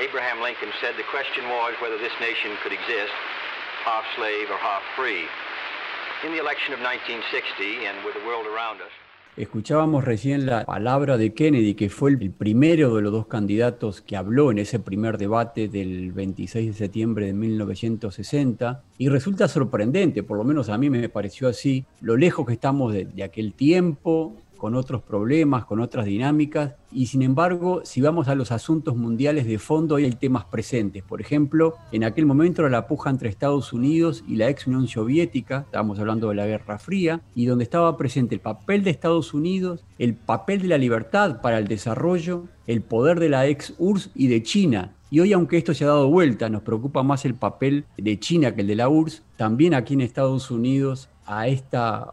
Abraham 0.05 0.45
Lincoln 0.45 0.69
said 0.83 1.01
the 1.01 1.09
question 1.09 1.49
was 1.49 1.73
whether 1.81 1.97
this 1.97 2.13
nation 2.21 2.53
could 2.63 2.77
exist 2.77 3.17
half 3.89 4.05
slave 4.17 4.53
or 4.53 4.61
half 4.61 4.85
free. 4.95 5.25
In 6.29 6.37
the 6.37 6.41
election 6.45 6.77
of 6.77 6.81
1960 6.85 7.89
and 7.89 8.05
with 8.05 8.13
the 8.13 8.25
world 8.29 8.45
around 8.45 8.85
us, 8.85 8.93
Escuchábamos 9.37 10.05
recién 10.05 10.45
la 10.45 10.65
palabra 10.65 11.17
de 11.17 11.33
Kennedy, 11.33 11.75
que 11.75 11.89
fue 11.89 12.11
el 12.11 12.31
primero 12.33 12.97
de 12.97 13.03
los 13.03 13.13
dos 13.13 13.27
candidatos 13.29 14.01
que 14.01 14.17
habló 14.17 14.51
en 14.51 14.59
ese 14.59 14.81
primer 14.81 15.19
debate 15.19 15.69
del 15.69 16.11
26 16.11 16.67
de 16.67 16.73
septiembre 16.73 17.27
de 17.27 17.33
1960, 17.33 18.83
y 18.99 19.09
resulta 19.09 19.47
sorprendente, 19.47 20.25
por 20.25 20.37
lo 20.37 20.43
menos 20.43 20.69
a 20.69 20.77
mí 20.79 20.91
me 20.91 21.09
pareció 21.09 21.49
así, 21.49 21.85
lo 22.01 22.17
lejos 22.17 22.45
que 22.45 22.55
estamos 22.55 22.93
de, 22.93 23.05
de 23.05 23.23
aquel 23.23 23.55
tiempo, 23.55 24.35
con 24.61 24.75
otros 24.75 25.03
problemas, 25.03 25.65
con 25.65 25.81
otras 25.81 26.05
dinámicas, 26.05 26.75
y 26.93 27.07
sin 27.07 27.23
embargo, 27.23 27.81
si 27.83 28.03
vamos 28.03 28.29
a 28.29 28.35
los 28.35 28.53
asuntos 28.53 28.95
mundiales 28.95 29.47
de 29.47 29.59
fondo, 29.59 29.97
hay 29.97 30.11
temas 30.13 30.45
presentes. 30.45 31.03
Por 31.03 31.23
ejemplo, 31.23 31.77
en 31.93 32.05
aquel 32.05 32.27
momento 32.27 32.61
era 32.61 32.69
la 32.71 32.87
puja 32.87 33.09
entre 33.09 33.31
Estados 33.31 33.73
Unidos 33.73 34.23
y 34.29 34.37
la 34.37 34.51
ex 34.51 34.67
Unión 34.67 34.87
Soviética, 34.87 35.65
estábamos 35.65 35.99
hablando 35.99 36.29
de 36.29 36.35
la 36.35 36.47
Guerra 36.47 36.79
Fría, 36.79 37.23
y 37.35 37.47
donde 37.47 37.65
estaba 37.65 37.97
presente 37.97 38.35
el 38.35 38.43
papel 38.43 38.85
de 38.85 38.91
Estados 38.91 39.33
Unidos, 39.33 39.83
el 39.99 40.15
papel 40.15 40.61
de 40.61 40.69
la 40.69 40.79
libertad 40.79 41.41
para 41.41 41.59
el 41.59 41.67
desarrollo, 41.67 42.45
el 42.67 42.83
poder 42.83 43.19
de 43.19 43.31
la 43.31 43.47
ex 43.47 43.75
URSS 43.79 44.11
y 44.15 44.27
de 44.27 44.43
China, 44.43 44.93
y 45.13 45.19
hoy, 45.19 45.33
aunque 45.33 45.59
esto 45.59 45.75
se 45.75 45.83
ha 45.83 45.89
dado 45.89 46.09
vuelta, 46.09 46.49
nos 46.49 46.63
preocupa 46.63 47.03
más 47.03 47.25
el 47.25 47.35
papel 47.35 47.85
de 47.99 48.21
China 48.21 48.55
que 48.55 48.61
el 48.61 48.69
de 48.69 48.77
la 48.77 48.89
URSS. 48.89 49.25
También 49.37 49.75
aquí 49.75 49.95
en 49.95 50.03
Estados 50.03 50.53
Unidos 50.53 51.09
a 51.31 51.47
esta, 51.47 52.11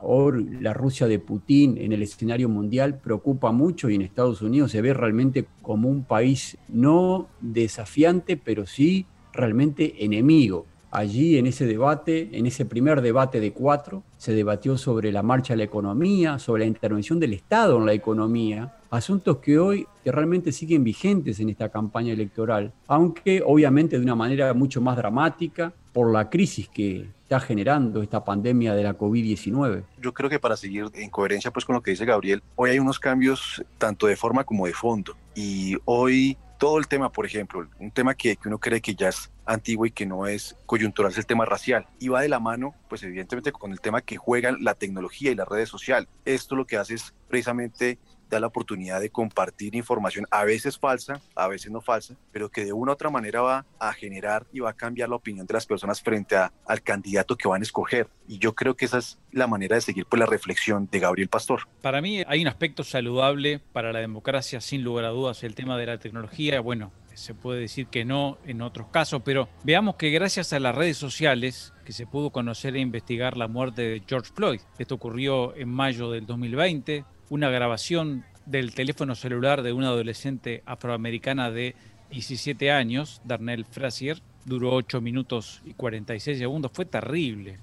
la 0.62 0.74
Rusia 0.76 1.08
de 1.08 1.18
Putin 1.18 1.76
en 1.80 1.92
el 1.92 2.04
escenario 2.04 2.50
mundial 2.50 3.00
preocupa 3.00 3.52
mucho 3.52 3.90
y 3.90 3.96
en 3.96 4.04
Estados 4.04 4.44
Unidos 4.44 4.70
se 4.70 4.82
ve 4.84 4.94
realmente 4.94 5.48
como 5.64 5.90
un 5.90 6.04
país 6.04 6.56
no 6.70 7.28
desafiante, 7.42 8.38
pero 8.38 8.68
sí 8.68 9.08
realmente 9.34 10.06
enemigo. 10.06 10.68
Allí 10.92 11.40
en 11.40 11.48
ese 11.48 11.66
debate, 11.66 12.30
en 12.32 12.46
ese 12.46 12.66
primer 12.66 13.02
debate 13.02 13.40
de 13.40 13.54
cuatro, 13.54 14.04
se 14.18 14.34
debatió 14.34 14.78
sobre 14.78 15.12
la 15.12 15.24
marcha 15.24 15.54
de 15.54 15.58
la 15.58 15.64
economía, 15.64 16.38
sobre 16.38 16.62
la 16.62 16.68
intervención 16.68 17.20
del 17.20 17.34
Estado 17.34 17.80
en 17.80 17.88
la 17.88 17.94
economía, 17.94 18.76
asuntos 18.92 19.38
que 19.38 19.58
hoy 19.58 19.88
que 20.04 20.12
realmente 20.12 20.52
siguen 20.52 20.84
vigentes 20.84 21.40
en 21.40 21.50
esta 21.50 21.70
campaña 21.70 22.14
electoral, 22.14 22.72
aunque 22.86 23.42
obviamente 23.44 23.98
de 23.98 24.04
una 24.04 24.16
manera 24.16 24.54
mucho 24.54 24.80
más 24.80 24.96
dramática 24.96 25.74
por 25.92 26.14
la 26.14 26.30
crisis 26.30 26.70
que 26.70 27.17
está 27.28 27.42
generando 27.42 28.02
esta 28.02 28.24
pandemia 28.24 28.74
de 28.74 28.84
la 28.84 28.98
COVID-19. 28.98 29.84
Yo 30.00 30.14
creo 30.14 30.30
que 30.30 30.40
para 30.40 30.56
seguir 30.56 30.86
en 30.94 31.10
coherencia 31.10 31.52
pues 31.52 31.66
con 31.66 31.76
lo 31.76 31.82
que 31.84 31.92
dice 31.92 32.06
Gabriel, 32.06 32.42
hoy 32.56 32.70
hay 32.70 32.80
unos 32.80 33.00
cambios 33.00 33.62
tanto 33.78 34.08
de 34.08 34.16
forma 34.16 34.46
como 34.46 34.66
de 34.66 34.74
fondo 34.74 35.18
y 35.36 35.76
hoy 35.84 36.38
todo 36.58 36.78
el 36.78 36.88
tema, 36.88 37.12
por 37.12 37.26
ejemplo, 37.26 37.68
un 37.80 37.92
tema 37.92 38.16
que, 38.16 38.38
que, 38.38 38.48
uno 38.48 38.58
cree 38.58 38.80
que 38.80 38.96
ya 38.96 39.10
es 39.10 39.30
antiguo 39.46 39.86
y 39.86 39.92
que 39.92 40.06
no 40.06 40.26
es 40.26 40.56
coyuntural, 40.66 41.12
es 41.12 41.18
el 41.18 41.26
tema 41.26 41.46
racial. 41.46 41.86
Y 42.00 42.08
va 42.08 42.22
de 42.22 42.30
la 42.30 42.40
mano, 42.40 42.74
pues 42.90 43.04
evidentemente, 43.04 43.52
con 43.52 43.72
el 43.72 43.80
tema 43.80 44.02
que 44.02 44.18
juegan 44.18 44.64
la 44.64 44.74
tecnología 44.74 45.30
y 45.30 45.36
las 45.36 45.48
redes 45.48 45.70
sociales. 45.70 46.10
Esto 46.26 46.56
lo 46.56 46.66
que 46.66 46.78
hace 46.78 46.96
es 46.96 47.14
precisamente 47.28 48.00
da 48.30 48.40
la 48.40 48.48
oportunidad 48.48 49.00
de 49.02 49.10
compartir 49.10 49.76
información, 49.76 50.26
a 50.32 50.44
veces 50.44 50.78
falsa, 50.78 51.22
a 51.36 51.48
veces 51.48 51.72
no 51.72 51.82
falsa, 51.82 52.16
pero 52.32 52.50
que 52.50 52.66
de 52.66 52.74
una 52.74 52.92
u 52.92 52.94
otra 52.94 53.10
manera 53.10 53.42
va 53.42 53.66
a 53.80 53.94
generar 53.94 54.46
y 54.52 54.60
va 54.60 54.72
a 54.72 54.74
cambiar 54.74 55.10
la 55.10 55.16
opinión 55.16 55.46
de 55.46 55.54
las 55.54 55.66
personas 55.66 56.02
frente 56.02 56.36
a, 56.36 56.52
al 56.66 56.82
candidato 56.82 57.36
que 57.36 57.48
van 57.48 57.62
a 57.62 57.64
escoger. 57.64 58.08
Y 58.28 58.40
yo 58.40 58.54
creo 58.54 58.76
que 58.76 58.86
esa 58.86 58.98
es 58.98 59.20
la 59.32 59.48
manera 59.48 59.76
de 59.76 59.82
seguir 59.82 60.06
por 60.06 60.20
la 60.20 60.26
reflexión 60.26 60.88
de 60.92 61.00
Gabriel 61.00 61.30
Pastor. 61.30 61.68
Para 61.82 62.02
mí 62.02 62.24
hay 62.28 62.42
un 62.42 62.48
aspecto 62.48 62.84
saludable 62.84 63.60
para 63.74 63.94
la 63.94 64.00
democracia, 64.00 64.62
sin 64.62 64.84
lugar 64.84 65.06
a 65.06 65.10
dudas, 65.10 65.44
el 65.44 65.56
tema 65.56 65.78
de 65.78 65.86
la 65.86 65.98
tecnología. 65.98 66.60
Bueno, 66.60 66.92
se 67.18 67.34
puede 67.34 67.62
decir 67.62 67.88
que 67.88 68.06
no 68.06 68.38
en 68.46 68.62
otros 68.62 68.88
casos, 68.88 69.22
pero 69.26 69.50
veamos 69.64 69.96
que 69.96 70.12
gracias 70.12 70.54
a 70.54 70.60
las 70.60 70.76
redes 70.76 70.98
sociales 70.98 71.74
que 71.84 71.92
se 71.92 72.06
pudo 72.06 72.30
conocer 72.30 72.76
e 72.76 72.80
investigar 72.80 73.38
la 73.38 73.48
muerte 73.48 73.82
de 73.82 74.04
George 74.08 74.32
Floyd. 74.34 74.62
Esto 74.78 74.96
ocurrió 74.96 75.56
en 75.56 75.70
mayo 75.70 76.12
del 76.12 76.26
2020, 76.26 77.06
una 77.30 77.50
grabación 77.50 78.24
del 78.46 78.74
teléfono 78.74 79.16
celular 79.16 79.62
de 79.62 79.74
una 79.74 79.88
adolescente 79.88 80.64
afroamericana 80.66 81.52
de 81.52 81.76
17 82.12 82.72
años, 82.72 83.22
Darnell 83.26 83.66
Frazier, 83.66 84.22
duró 84.46 84.74
8 84.74 85.02
minutos 85.02 85.62
y 85.66 85.74
46 85.74 86.38
segundos, 86.38 86.72
fue 86.74 86.86
terrible, 86.86 87.60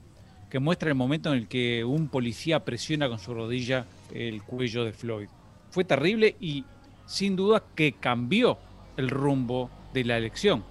que 0.51 0.59
muestra 0.59 0.91
el 0.91 0.95
momento 0.95 1.33
en 1.33 1.39
el 1.39 1.49
que 1.49 1.85
un 1.85 2.09
policía 2.09 2.65
presiona 2.65 3.09
con 3.09 3.19
su 3.19 3.33
rodilla 3.33 3.87
el 4.13 4.43
cuello 4.43 4.85
de 4.85 4.93
Floyd. 4.93 5.29
Fue 5.71 5.85
terrible 5.85 6.37
y 6.41 6.65
sin 7.07 7.35
duda 7.35 7.63
que 7.75 7.93
cambió 7.93 8.59
el 8.97 9.09
rumbo 9.09 9.71
de 9.93 10.05
la 10.05 10.19
elección. 10.19 10.65